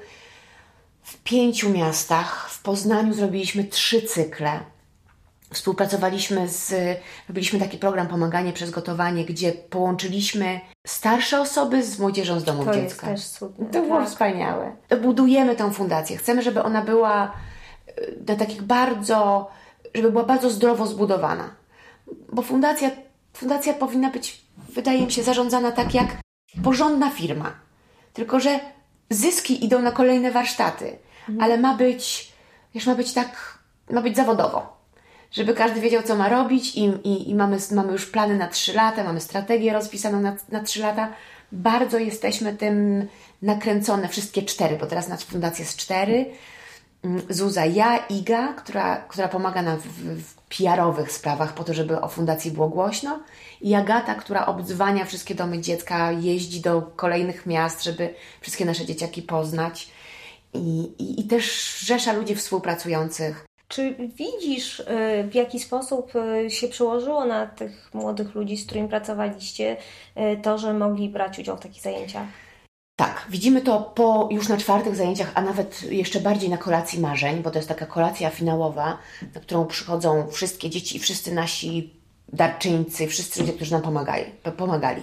w 1.03 1.17
pięciu 1.17 1.71
miastach. 1.71 2.51
W 2.51 2.63
Poznaniu 2.63 3.15
zrobiliśmy 3.15 3.65
trzy 3.65 4.03
cykle. 4.03 4.61
Współpracowaliśmy 5.57 6.49
z, 6.49 6.75
robiliśmy 7.29 7.59
taki 7.59 7.79
program 7.79 8.09
Pomaganie 8.09 8.53
przez 8.53 8.71
gotowanie, 8.71 9.25
gdzie 9.25 9.53
połączyliśmy 9.53 10.61
starsze 10.87 11.41
osoby 11.41 11.83
z 11.83 11.99
młodzieżą 11.99 12.41
z 12.41 12.45
domów 12.45 12.67
to 12.67 12.75
dziecka. 12.75 13.11
Jest 13.11 13.25
też 13.25 13.39
cudne, 13.39 13.67
to 13.67 13.83
było 13.83 13.99
tak. 13.99 14.09
wspaniałe. 14.09 14.77
Budujemy 15.03 15.57
tę 15.57 15.73
fundację. 15.73 16.17
Chcemy, 16.17 16.43
żeby 16.43 16.63
ona 16.63 16.83
była 16.83 17.33
e, 18.27 18.37
takich 18.37 18.63
bardzo, 18.63 19.51
żeby 19.95 20.11
była 20.11 20.25
bardzo 20.25 20.51
zdrowo 20.51 20.87
zbudowana. 20.87 21.51
Bo 22.33 22.43
fundacja, 22.43 22.91
fundacja 23.33 23.75
powinna 23.75 24.11
być, 24.11 24.45
wydaje 24.69 25.07
mi 25.07 25.13
się, 25.13 25.23
zarządzana 25.23 25.73
tak 25.73 25.95
jak 25.95 26.17
porządna 26.65 27.11
firma. 27.11 27.53
Tylko, 28.13 28.41
że 28.41 28.61
zyski 29.11 29.65
idą 29.65 29.83
na 29.83 29.93
kolejne 29.93 30.31
warsztaty, 30.31 30.99
mhm. 31.29 31.41
ale 31.41 31.59
ma 31.59 31.75
być, 31.75 32.33
wiesz, 32.75 32.87
ma 32.87 32.95
być 32.95 33.13
tak, 33.13 33.59
ma 33.91 34.03
być 34.03 34.17
zawodowo. 34.17 34.76
Żeby 35.33 35.55
każdy 35.55 35.81
wiedział, 35.81 36.03
co 36.03 36.17
ma 36.17 36.29
robić 36.29 36.77
i, 36.77 36.85
i, 36.85 37.31
i 37.31 37.35
mamy, 37.35 37.59
mamy 37.73 37.93
już 37.93 38.07
plany 38.07 38.37
na 38.37 38.49
trzy 38.49 38.73
lata, 38.73 39.05
mamy 39.05 39.21
strategię 39.21 39.73
rozpisaną 39.73 40.21
na, 40.21 40.37
na 40.49 40.61
trzy 40.61 40.81
lata. 40.81 41.13
Bardzo 41.53 41.99
jesteśmy 41.99 42.57
tym 42.57 43.07
nakręcone, 43.43 44.09
wszystkie 44.09 44.43
cztery, 44.43 44.77
bo 44.77 44.87
teraz 44.87 45.09
na 45.09 45.17
fundacji 45.17 45.63
jest 45.63 45.77
cztery. 45.77 46.27
Mm, 47.05 47.23
Zuza, 47.31 47.65
ja, 47.65 47.97
Iga, 47.97 48.53
która, 48.53 48.97
która 48.97 49.29
pomaga 49.29 49.63
nam 49.63 49.79
w, 49.79 49.87
w 50.23 50.35
PR-owych 50.35 51.13
sprawach 51.13 51.55
po 51.55 51.65
to, 51.65 51.75
żeby 51.75 52.01
o 52.01 52.09
fundacji 52.09 52.51
było 52.51 52.69
głośno 52.69 53.21
i 53.61 53.75
Agata, 53.75 54.15
która 54.15 54.47
obdzwania 54.47 55.05
wszystkie 55.05 55.35
domy 55.35 55.61
dziecka, 55.61 56.13
jeździ 56.13 56.61
do 56.61 56.83
kolejnych 56.83 57.47
miast, 57.47 57.85
żeby 57.85 58.15
wszystkie 58.41 58.65
nasze 58.65 58.87
dzieciaki 58.87 59.23
poznać 59.23 59.89
i, 60.55 60.93
i, 60.99 61.21
i 61.21 61.25
też 61.25 61.79
rzesza 61.79 62.13
ludzi 62.13 62.35
współpracujących. 62.35 63.47
Czy 63.69 63.95
widzisz, 64.17 64.81
y, 64.81 64.85
w 65.31 65.35
jaki 65.35 65.61
sposób 65.61 66.13
y, 66.47 66.51
się 66.51 66.69
przełożyło 66.69 67.25
na 67.25 67.47
tych 67.47 67.91
młodych 67.95 68.35
ludzi, 68.35 68.57
z 68.57 68.67
którymi 68.67 68.89
pracowaliście, 68.89 69.77
y, 70.17 70.41
to, 70.43 70.59
że 70.59 70.75
mogli 70.75 71.09
brać 71.09 71.39
udział 71.39 71.57
w 71.57 71.61
takich 71.61 71.83
zajęciach? 71.83 72.27
Tak, 72.97 73.27
widzimy 73.31 73.61
to 73.61 73.81
po 73.81 74.29
już 74.33 74.49
na 74.49 74.57
czwartych 74.57 74.97
zajęciach, 74.97 75.33
a 75.35 75.43
nawet 75.43 75.83
jeszcze 75.83 76.21
bardziej 76.21 76.51
na 76.51 76.59
kolacji 76.59 77.01
marzeń, 77.01 77.43
bo 77.43 77.51
to 77.51 77.59
jest 77.59 77.69
taka 77.69 77.87
kolacja 77.87 78.31
finałowa, 78.31 78.99
na 79.35 79.41
którą 79.41 79.67
przychodzą 79.67 80.27
wszystkie 80.31 80.71
dzieci 80.71 80.97
i 80.97 81.01
wszyscy 81.01 81.35
nasi 81.35 81.95
darczyńcy, 82.29 83.07
wszyscy 83.07 83.41
ludzie, 83.41 83.53
którzy 83.53 83.73
nam 83.73 83.83
pomagali, 83.83 84.25
pomagali. 84.57 85.03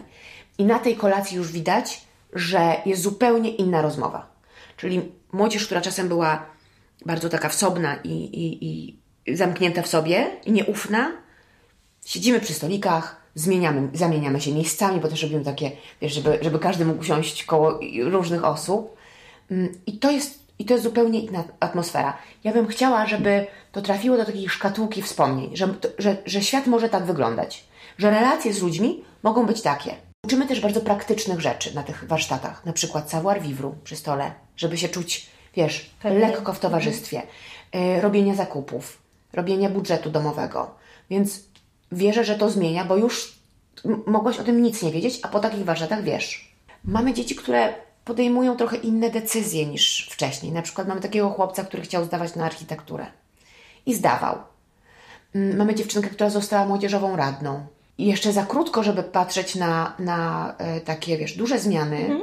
I 0.58 0.66
na 0.66 0.80
tej 0.80 0.96
kolacji 0.96 1.38
już 1.38 1.52
widać, 1.52 2.02
że 2.34 2.76
jest 2.86 3.02
zupełnie 3.02 3.50
inna 3.50 3.82
rozmowa. 3.82 4.28
Czyli 4.78 5.12
młodzież, 5.32 5.66
która 5.66 5.82
czasem 5.82 6.08
była 6.08 6.53
bardzo 7.06 7.30
taka 7.30 7.50
wsobna 7.50 7.96
i, 8.04 8.10
i, 8.10 8.66
i 9.28 9.36
zamknięta 9.36 9.82
w 9.82 9.88
sobie 9.88 10.30
i 10.46 10.52
nieufna, 10.52 11.12
siedzimy 12.06 12.40
przy 12.40 12.54
stolikach, 12.54 13.24
zmieniamy, 13.36 13.90
zamieniamy 13.94 14.42
się 14.42 14.52
miejscami, 14.52 15.00
bo 15.00 15.08
też 15.08 15.24
robimy 15.24 15.44
takie, 15.44 15.72
wiesz, 16.02 16.14
żeby, 16.14 16.40
żeby 16.42 16.60
każdy 16.60 16.86
mógł 16.86 17.02
usiąść 17.02 17.44
koło 17.44 17.80
różnych 18.04 18.46
osób. 18.46 18.96
Mm, 19.52 19.74
I 19.88 20.00
to 20.00 20.12
jest 20.12 20.44
i 20.60 20.66
to 20.66 20.74
jest 20.74 20.84
zupełnie 20.84 21.20
inna 21.20 21.44
atmosfera. 21.60 22.18
Ja 22.44 22.54
bym 22.54 22.68
chciała, 22.68 23.06
żeby 23.06 23.48
to 23.72 23.82
trafiło 23.82 24.18
do 24.18 24.26
takiej 24.26 24.50
szkatułki 24.50 25.02
wspomnień, 25.02 25.56
że, 25.58 25.74
że, 25.98 26.18
że 26.26 26.42
świat 26.42 26.68
może 26.68 26.90
tak 26.90 27.06
wyglądać, 27.06 27.66
że 27.98 28.10
relacje 28.10 28.54
z 28.54 28.62
ludźmi 28.62 29.04
mogą 29.24 29.46
być 29.46 29.62
takie. 29.62 29.96
Uczymy 30.26 30.48
też 30.48 30.62
bardzo 30.62 30.82
praktycznych 30.82 31.42
rzeczy 31.42 31.76
na 31.76 31.84
tych 31.84 32.04
warsztatach, 32.08 32.66
na 32.66 32.74
przykład 32.74 33.10
savoir 33.10 33.42
vivre 33.42 33.72
przy 33.84 33.96
stole, 33.96 34.32
żeby 34.58 34.78
się 34.78 34.90
czuć, 34.90 35.30
wiesz, 35.56 35.90
Pewnie. 36.02 36.20
lekko 36.20 36.54
w 36.54 36.60
towarzystwie, 36.60 37.22
y, 37.76 38.02
robienia 38.02 38.36
zakupów, 38.36 38.98
robienia 39.34 39.70
budżetu 39.70 40.10
domowego. 40.10 40.76
Więc 41.10 41.44
wierzę, 41.92 42.24
że 42.24 42.36
to 42.36 42.50
zmienia, 42.50 42.86
bo 42.86 42.98
już 42.98 43.40
mogłaś 44.06 44.40
o 44.40 44.44
tym 44.44 44.62
nic 44.62 44.84
nie 44.84 44.92
wiedzieć, 44.92 45.20
a 45.24 45.28
po 45.28 45.40
takich 45.40 45.66
warsztatach 45.66 46.04
wiesz. 46.04 46.54
Mamy 46.84 47.14
dzieci, 47.14 47.36
które 47.36 47.74
podejmują 48.06 48.58
trochę 48.58 48.78
inne 48.78 49.10
decyzje 49.10 49.66
niż 49.66 50.10
wcześniej. 50.12 50.52
Na 50.52 50.62
przykład 50.62 50.88
mamy 50.88 51.02
takiego 51.02 51.30
chłopca, 51.30 51.64
który 51.64 51.84
chciał 51.84 52.06
zdawać 52.06 52.36
na 52.36 52.46
architekturę 52.46 53.06
i 53.86 53.94
zdawał. 53.94 54.38
Mm, 55.36 55.58
mamy 55.58 55.76
dziewczynkę, 55.76 56.10
która 56.10 56.30
została 56.30 56.66
młodzieżową 56.66 57.16
radną. 57.16 57.66
I 57.98 58.06
jeszcze 58.06 58.34
za 58.34 58.46
krótko, 58.46 58.84
żeby 58.84 59.04
patrzeć 59.04 59.56
na, 59.56 59.94
na 60.00 60.54
e, 60.58 60.82
takie, 60.82 61.18
wiesz, 61.18 61.38
duże 61.38 61.60
zmiany. 61.60 61.98
Mhm. 61.98 62.22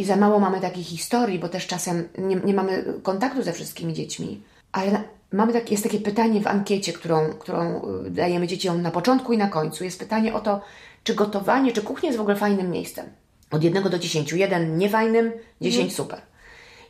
I 0.00 0.04
za 0.04 0.16
mało 0.16 0.40
mamy 0.40 0.60
takich 0.60 0.86
historii, 0.86 1.38
bo 1.38 1.48
też 1.48 1.66
czasem 1.66 2.08
nie, 2.18 2.36
nie 2.36 2.54
mamy 2.54 2.84
kontaktu 3.02 3.42
ze 3.42 3.52
wszystkimi 3.52 3.94
dziećmi. 3.94 4.42
Ale 4.72 5.02
mamy 5.32 5.52
tak, 5.52 5.70
jest 5.70 5.82
takie 5.82 6.00
pytanie 6.00 6.40
w 6.40 6.46
ankiecie, 6.46 6.92
którą, 6.92 7.32
którą 7.32 7.82
e, 8.06 8.10
dajemy 8.10 8.46
dzieciom 8.46 8.82
na 8.82 8.90
początku 8.90 9.32
i 9.32 9.38
na 9.38 9.48
końcu. 9.48 9.84
Jest 9.84 9.98
pytanie 9.98 10.34
o 10.34 10.40
to, 10.40 10.60
czy 11.04 11.14
gotowanie, 11.14 11.72
czy 11.72 11.82
kuchnia 11.82 12.06
jest 12.06 12.18
w 12.18 12.20
ogóle 12.20 12.36
fajnym 12.36 12.70
miejscem. 12.70 13.06
Od 13.50 13.64
jednego 13.64 13.90
do 13.90 13.98
dziesięciu. 13.98 14.36
Jeden 14.36 14.78
niefajnym, 14.78 15.32
dziesięć 15.60 15.90
mhm. 15.90 15.96
super. 15.96 16.20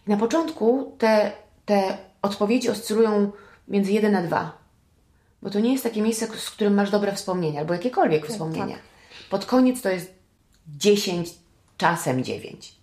I 0.06 0.10
na 0.10 0.16
początku 0.16 0.96
te, 0.98 1.32
te 1.66 1.98
odpowiedzi 2.22 2.70
oscylują 2.70 3.32
między 3.68 3.92
jeden 3.92 4.16
a 4.16 4.22
dwa. 4.22 4.58
Bo 5.42 5.50
to 5.50 5.60
nie 5.60 5.72
jest 5.72 5.84
takie 5.84 6.02
miejsce, 6.02 6.26
z 6.26 6.50
którym 6.50 6.74
masz 6.74 6.90
dobre 6.90 7.12
wspomnienia, 7.12 7.60
albo 7.60 7.72
jakiekolwiek 7.72 8.22
tak, 8.22 8.30
wspomnienia. 8.30 8.74
Tak. 8.74 8.84
Pod 9.30 9.46
koniec 9.46 9.82
to 9.82 9.88
jest 9.88 10.14
dziesięć, 10.76 11.28
czasem 11.76 12.24
dziewięć. 12.24 12.79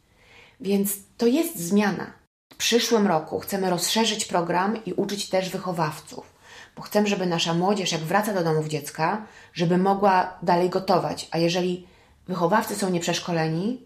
Więc 0.60 0.94
to 1.18 1.28
jest 1.28 1.60
zmiana. 1.60 2.14
W 2.54 2.56
przyszłym 2.56 3.08
roku 3.08 3.40
chcemy 3.40 3.70
rozszerzyć 3.70 4.26
program 4.26 4.86
i 4.86 4.94
uczyć 4.94 5.30
też 5.30 5.50
wychowawców, 5.50 6.34
bo 6.76 6.82
chcemy, 6.82 7.08
żeby 7.08 7.26
nasza 7.26 7.54
młodzież, 7.54 7.92
jak 7.92 8.02
wraca 8.02 8.34
do 8.34 8.44
domów 8.44 8.68
dziecka, 8.68 9.26
żeby 9.54 9.78
mogła 9.78 10.38
dalej 10.44 10.70
gotować. 10.70 11.28
A 11.32 11.38
jeżeli 11.38 11.88
wychowawcy 12.28 12.76
są 12.76 12.90
nieprzeszkoleni, 12.90 13.82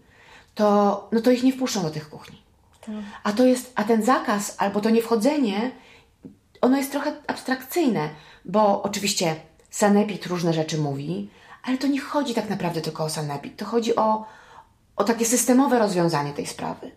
to, 0.54 1.08
no 1.12 1.20
to 1.20 1.30
ich 1.30 1.42
nie 1.42 1.52
wpuszczą 1.52 1.82
do 1.82 1.90
tych 1.90 2.10
kuchni. 2.10 2.42
Tak. 2.80 2.94
A 3.22 3.32
to 3.32 3.44
jest, 3.44 3.72
a 3.74 3.84
ten 3.84 4.02
zakaz 4.02 4.54
albo 4.58 4.80
to 4.80 4.90
niewchodzenie, 4.90 5.70
ono 6.60 6.76
jest 6.76 6.90
trochę 6.92 7.12
abstrakcyjne, 7.26 8.08
bo 8.44 8.82
oczywiście 8.82 9.36
sanepid 9.70 10.26
różne 10.26 10.52
rzeczy 10.52 10.78
mówi, 10.78 11.30
ale 11.62 11.78
to 11.78 11.86
nie 11.86 12.00
chodzi 12.00 12.34
tak 12.34 12.50
naprawdę 12.50 12.80
tylko 12.80 13.04
o 13.04 13.10
sanepid. 13.10 13.56
To 13.56 13.64
chodzi 13.64 13.96
o, 13.96 14.26
o 14.96 15.04
takie 15.04 15.24
systemowe 15.24 15.78
rozwiązanie 15.78 16.32
tej 16.32 16.46
sprawy. 16.46 16.90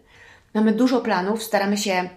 Mamy 0.53 0.73
dużo 0.73 1.01
planów, 1.01 1.43
staramy 1.43 1.77
się 1.77 2.09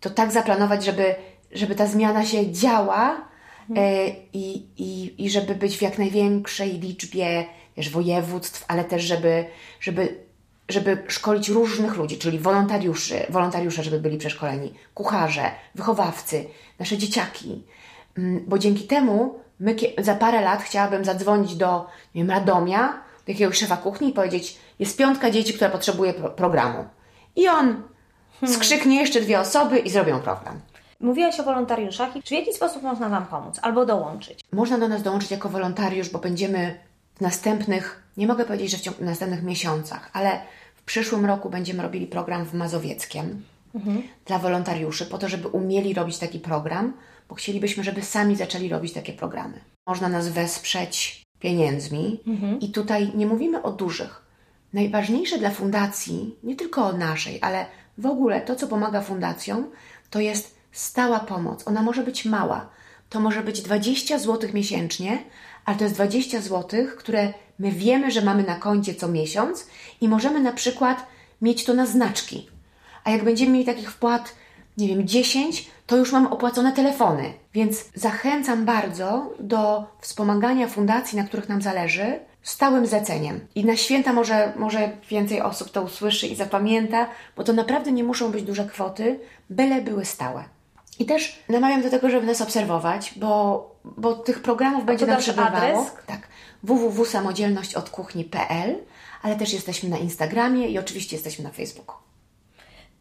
to 0.00 0.10
tak 0.10 0.32
zaplanować, 0.32 0.84
żeby, 0.84 1.14
żeby 1.52 1.74
ta 1.74 1.86
zmiana 1.86 2.26
się 2.26 2.52
działa 2.52 3.28
mhm. 3.70 3.88
e, 3.88 4.08
i, 4.32 4.66
i, 4.76 5.14
i 5.24 5.30
żeby 5.30 5.54
być 5.54 5.78
w 5.78 5.82
jak 5.82 5.98
największej 5.98 6.80
liczbie 6.80 7.44
wiesz, 7.76 7.90
województw, 7.90 8.64
ale 8.68 8.84
też, 8.84 9.02
żeby, 9.02 9.44
żeby, 9.80 10.24
żeby 10.68 11.02
szkolić 11.08 11.48
różnych 11.48 11.96
ludzi, 11.96 12.18
czyli 12.18 12.38
wolontariuszy, 12.38 13.26
wolontariusze, 13.28 13.82
żeby 13.82 14.00
byli 14.00 14.18
przeszkoleni, 14.18 14.74
kucharze, 14.94 15.50
wychowawcy, 15.74 16.44
nasze 16.78 16.98
dzieciaki. 16.98 17.62
Mm, 18.18 18.44
bo 18.46 18.58
dzięki 18.58 18.84
temu 18.84 19.38
my 19.60 19.76
za 19.98 20.14
parę 20.14 20.40
lat 20.40 20.62
chciałabym 20.62 21.04
zadzwonić 21.04 21.56
do 21.56 21.86
nie 22.14 22.22
wiem, 22.22 22.30
Radomia, 22.30 23.02
do 23.26 23.32
jakiegoś 23.32 23.58
szefa 23.58 23.76
kuchni 23.76 24.08
i 24.08 24.12
powiedzieć, 24.12 24.58
jest 24.78 24.98
piątka 24.98 25.30
dzieci, 25.30 25.54
która 25.54 25.70
potrzebuje 25.70 26.14
pro 26.14 26.30
programu. 26.30 26.84
I 27.36 27.48
on 27.48 27.82
hmm. 28.40 28.58
skrzyknie 28.58 29.00
jeszcze 29.00 29.20
dwie 29.20 29.40
osoby 29.40 29.78
i 29.78 29.90
zrobią 29.90 30.20
program. 30.20 30.60
Mówiłaś 31.00 31.40
o 31.40 31.42
wolontariuszach. 31.42 32.12
Czy 32.24 32.34
w 32.34 32.38
jaki 32.38 32.52
sposób 32.52 32.82
można 32.82 33.08
Wam 33.08 33.26
pomóc 33.26 33.58
albo 33.62 33.86
dołączyć? 33.86 34.40
Można 34.52 34.78
do 34.78 34.88
nas 34.88 35.02
dołączyć 35.02 35.30
jako 35.30 35.48
wolontariusz, 35.48 36.08
bo 36.08 36.18
będziemy 36.18 36.78
w 37.14 37.20
następnych, 37.20 38.02
nie 38.16 38.26
mogę 38.26 38.44
powiedzieć, 38.44 38.70
że 38.70 38.78
w, 38.78 38.80
ciągu, 38.80 38.98
w 38.98 39.04
następnych 39.04 39.42
miesiącach, 39.42 40.10
ale 40.12 40.40
w 40.74 40.82
przyszłym 40.82 41.26
roku 41.26 41.50
będziemy 41.50 41.82
robili 41.82 42.06
program 42.06 42.44
w 42.44 42.54
Mazowieckiem 42.54 43.44
mhm. 43.74 44.02
dla 44.24 44.38
wolontariuszy, 44.38 45.06
po 45.06 45.18
to, 45.18 45.28
żeby 45.28 45.48
umieli 45.48 45.94
robić 45.94 46.18
taki 46.18 46.40
program, 46.40 46.92
bo 47.28 47.34
chcielibyśmy, 47.34 47.84
żeby 47.84 48.02
sami 48.02 48.36
zaczęli 48.36 48.68
robić 48.68 48.92
takie 48.92 49.12
programy. 49.12 49.60
Można 49.86 50.08
nas 50.08 50.28
wesprzeć 50.28 51.23
pieniędzmi 51.44 52.20
mhm. 52.26 52.60
i 52.60 52.68
tutaj 52.68 53.12
nie 53.14 53.26
mówimy 53.26 53.62
o 53.62 53.72
dużych. 53.72 54.22
Najważniejsze 54.72 55.38
dla 55.38 55.50
fundacji, 55.50 56.36
nie 56.42 56.56
tylko 56.56 56.86
o 56.86 56.92
naszej, 56.92 57.38
ale 57.42 57.66
w 57.98 58.06
ogóle 58.06 58.40
to, 58.40 58.56
co 58.56 58.66
pomaga 58.66 59.00
fundacjom, 59.00 59.70
to 60.10 60.20
jest 60.20 60.54
stała 60.72 61.20
pomoc. 61.20 61.68
Ona 61.68 61.82
może 61.82 62.02
być 62.02 62.24
mała. 62.24 62.70
To 63.10 63.20
może 63.20 63.42
być 63.42 63.62
20 63.62 64.18
zł 64.18 64.50
miesięcznie, 64.54 65.18
ale 65.64 65.76
to 65.76 65.84
jest 65.84 65.96
20 65.96 66.40
zł, 66.40 66.86
które 66.98 67.32
my 67.58 67.70
wiemy, 67.72 68.10
że 68.10 68.22
mamy 68.22 68.42
na 68.42 68.54
koncie 68.54 68.94
co 68.94 69.08
miesiąc 69.08 69.66
i 70.00 70.08
możemy 70.08 70.40
na 70.40 70.52
przykład 70.52 71.06
mieć 71.42 71.64
to 71.64 71.74
na 71.74 71.86
znaczki. 71.86 72.48
A 73.04 73.10
jak 73.10 73.24
będziemy 73.24 73.52
mieli 73.52 73.64
takich 73.64 73.90
wpłat, 73.90 74.34
nie 74.76 74.88
wiem, 74.88 75.06
10, 75.06 75.70
to 75.86 75.96
już 75.96 76.12
mam 76.12 76.26
opłacone 76.26 76.72
telefony. 76.72 77.32
Więc 77.54 77.84
zachęcam 77.94 78.64
bardzo 78.64 79.30
do 79.40 79.86
wspomagania 80.00 80.68
fundacji, 80.68 81.18
na 81.18 81.24
których 81.24 81.48
nam 81.48 81.62
zależy, 81.62 82.20
stałym 82.42 82.86
zleceniem. 82.86 83.46
I 83.54 83.64
na 83.64 83.76
święta 83.76 84.12
może, 84.12 84.52
może 84.56 84.90
więcej 85.10 85.40
osób 85.40 85.70
to 85.70 85.82
usłyszy 85.82 86.26
i 86.26 86.36
zapamięta, 86.36 87.06
bo 87.36 87.44
to 87.44 87.52
naprawdę 87.52 87.92
nie 87.92 88.04
muszą 88.04 88.30
być 88.30 88.42
duże 88.42 88.64
kwoty, 88.64 89.20
byle 89.50 89.82
były 89.82 90.04
stałe. 90.04 90.44
I 90.98 91.04
też 91.04 91.44
namawiam 91.48 91.82
do 91.82 91.90
tego, 91.90 92.10
żeby 92.10 92.26
nas 92.26 92.40
obserwować, 92.40 93.12
bo, 93.16 93.70
bo 93.84 94.14
tych 94.14 94.42
programów 94.42 94.84
będzie 94.84 95.06
nam 95.06 95.20
przybywało. 95.20 95.56
Adres? 95.56 95.92
Tak. 96.06 96.28
www.samodzielnościodkuchni.pl, 96.62 98.76
ale 99.22 99.36
też 99.36 99.52
jesteśmy 99.52 99.88
na 99.88 99.98
Instagramie 99.98 100.68
i 100.68 100.78
oczywiście 100.78 101.16
jesteśmy 101.16 101.44
na 101.44 101.50
Facebooku. 101.50 101.96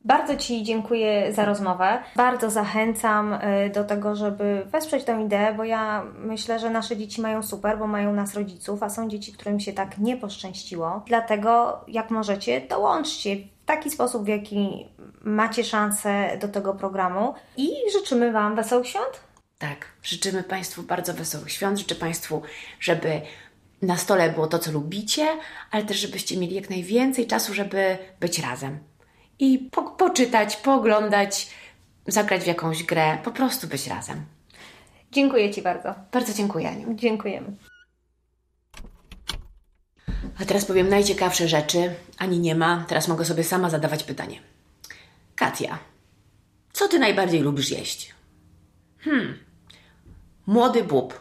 Bardzo 0.06 0.36
Ci 0.36 0.63
dziękuję 0.63 1.34
za 1.34 1.46
rozmowę. 1.46 2.04
Bardzo 2.16 2.50
zachęcam 2.50 3.34
y, 3.34 3.39
do 3.74 3.84
tego, 3.84 4.16
żeby 4.16 4.63
wesprzeć 4.66 5.04
tę 5.04 5.24
ideę, 5.26 5.54
bo 5.54 5.63
ja 5.63 6.04
myślę, 6.18 6.60
że 6.60 6.70
nasze 6.70 6.98
dzieci 6.98 7.22
mają 7.22 7.44
super, 7.44 7.78
bo 7.80 7.88
mają 7.88 8.13
nas 8.13 8.34
rodziców, 8.34 8.84
a 8.84 8.89
są 8.89 9.10
dzieci, 9.10 9.34
którym 9.34 9.60
się 9.60 9.74
tak 9.74 9.98
nie 9.98 10.18
poszczęściło. 10.18 11.04
Dlatego, 11.08 11.82
jak 11.88 12.12
możecie, 12.12 12.62
dołączcie 12.62 13.36
w 13.36 13.66
taki 13.66 13.89
sposób, 13.89 14.24
w 14.24 14.28
jaki 14.28 14.88
macie 15.22 15.63
szansę 15.63 16.38
do 16.42 16.48
tego 16.48 16.74
programu 16.74 17.34
i 17.58 17.70
życzymy 17.92 18.32
Wam 18.32 18.56
wesołych 18.56 18.88
świąt. 18.88 19.20
Tak, 19.58 19.86
życzymy 20.04 20.44
Państwu 20.44 20.84
bardzo 20.84 21.13
wesołych 21.13 21.52
świąt. 21.52 21.80
Życzę 21.80 21.96
Państwu, 21.96 22.42
żeby 22.80 23.22
na 23.82 23.98
stole 23.98 24.30
było 24.30 24.48
to, 24.48 24.60
co 24.60 24.72
lubicie, 24.72 25.28
ale 25.72 25.84
też, 25.84 25.98
żebyście 25.98 26.38
mieli 26.38 26.56
jak 26.56 26.70
najwięcej 26.70 27.28
czasu, 27.28 27.54
żeby 27.54 27.98
być 28.20 28.39
razem 28.39 28.80
i 29.43 29.69
po 29.71 29.84
poczytać, 29.84 30.58
pooglądać, 30.58 31.49
zagrać 32.08 32.43
w 32.43 32.47
jakąś 32.47 32.84
grę, 32.84 33.17
po 33.23 33.32
prostu 33.32 33.67
być 33.67 33.88
razem. 33.88 34.25
Dziękuję 35.12 35.53
Ci 35.53 35.62
bardzo. 35.62 35.95
Bardzo 36.12 36.34
dziękuję, 36.34 36.69
Aniu. 36.69 36.93
Dziękujemy. 36.95 37.47
A 40.41 40.45
teraz 40.45 40.65
powiem 40.65 40.89
najciekawsze 40.89 41.47
rzeczy. 41.47 41.95
Ani 42.17 42.39
nie 42.39 42.56
ma, 42.56 42.86
teraz 42.88 43.08
mogę 43.08 43.25
sobie 43.25 43.43
sama 43.43 43.69
zadawać 43.69 44.03
pytanie. 44.03 44.41
Katia, 45.36 45.79
co 46.73 46.88
Ty 46.88 46.99
najbardziej 46.99 47.41
lubisz 47.41 47.71
jeść? 47.71 48.13
Hmm, 48.99 49.39
młody 50.45 50.84
bób. 50.84 51.19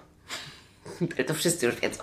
to 1.26 1.34
wszyscy 1.34 1.66
już 1.66 1.74
wiedzą. 1.80 2.02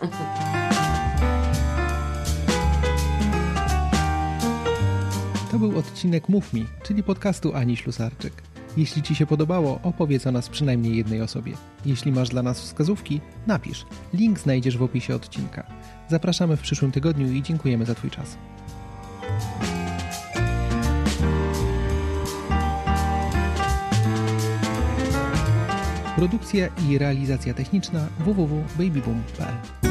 To 5.51 5.59
był 5.59 5.77
odcinek 5.77 6.29
Mów 6.29 6.53
Mi, 6.53 6.65
czyli 6.83 7.03
podcastu 7.03 7.55
Ani 7.55 7.77
Ślusarczyk. 7.77 8.33
Jeśli 8.77 9.01
Ci 9.01 9.15
się 9.15 9.25
podobało, 9.25 9.79
opowiedz 9.83 10.27
o 10.27 10.31
nas 10.31 10.49
przynajmniej 10.49 10.97
jednej 10.97 11.21
osobie. 11.21 11.53
Jeśli 11.85 12.11
masz 12.11 12.29
dla 12.29 12.43
nas 12.43 12.61
wskazówki, 12.61 13.21
napisz. 13.47 13.85
Link 14.13 14.39
znajdziesz 14.39 14.77
w 14.77 14.83
opisie 14.83 15.15
odcinka. 15.15 15.67
Zapraszamy 16.09 16.57
w 16.57 16.61
przyszłym 16.61 16.91
tygodniu 16.91 17.31
i 17.31 17.41
dziękujemy 17.41 17.85
za 17.85 17.95
Twój 17.95 18.09
czas. 18.09 18.37
Produkcja 26.15 26.67
i 26.89 26.97
realizacja 26.97 27.53
techniczna 27.53 28.07
www.babyboom.pl 28.19 29.88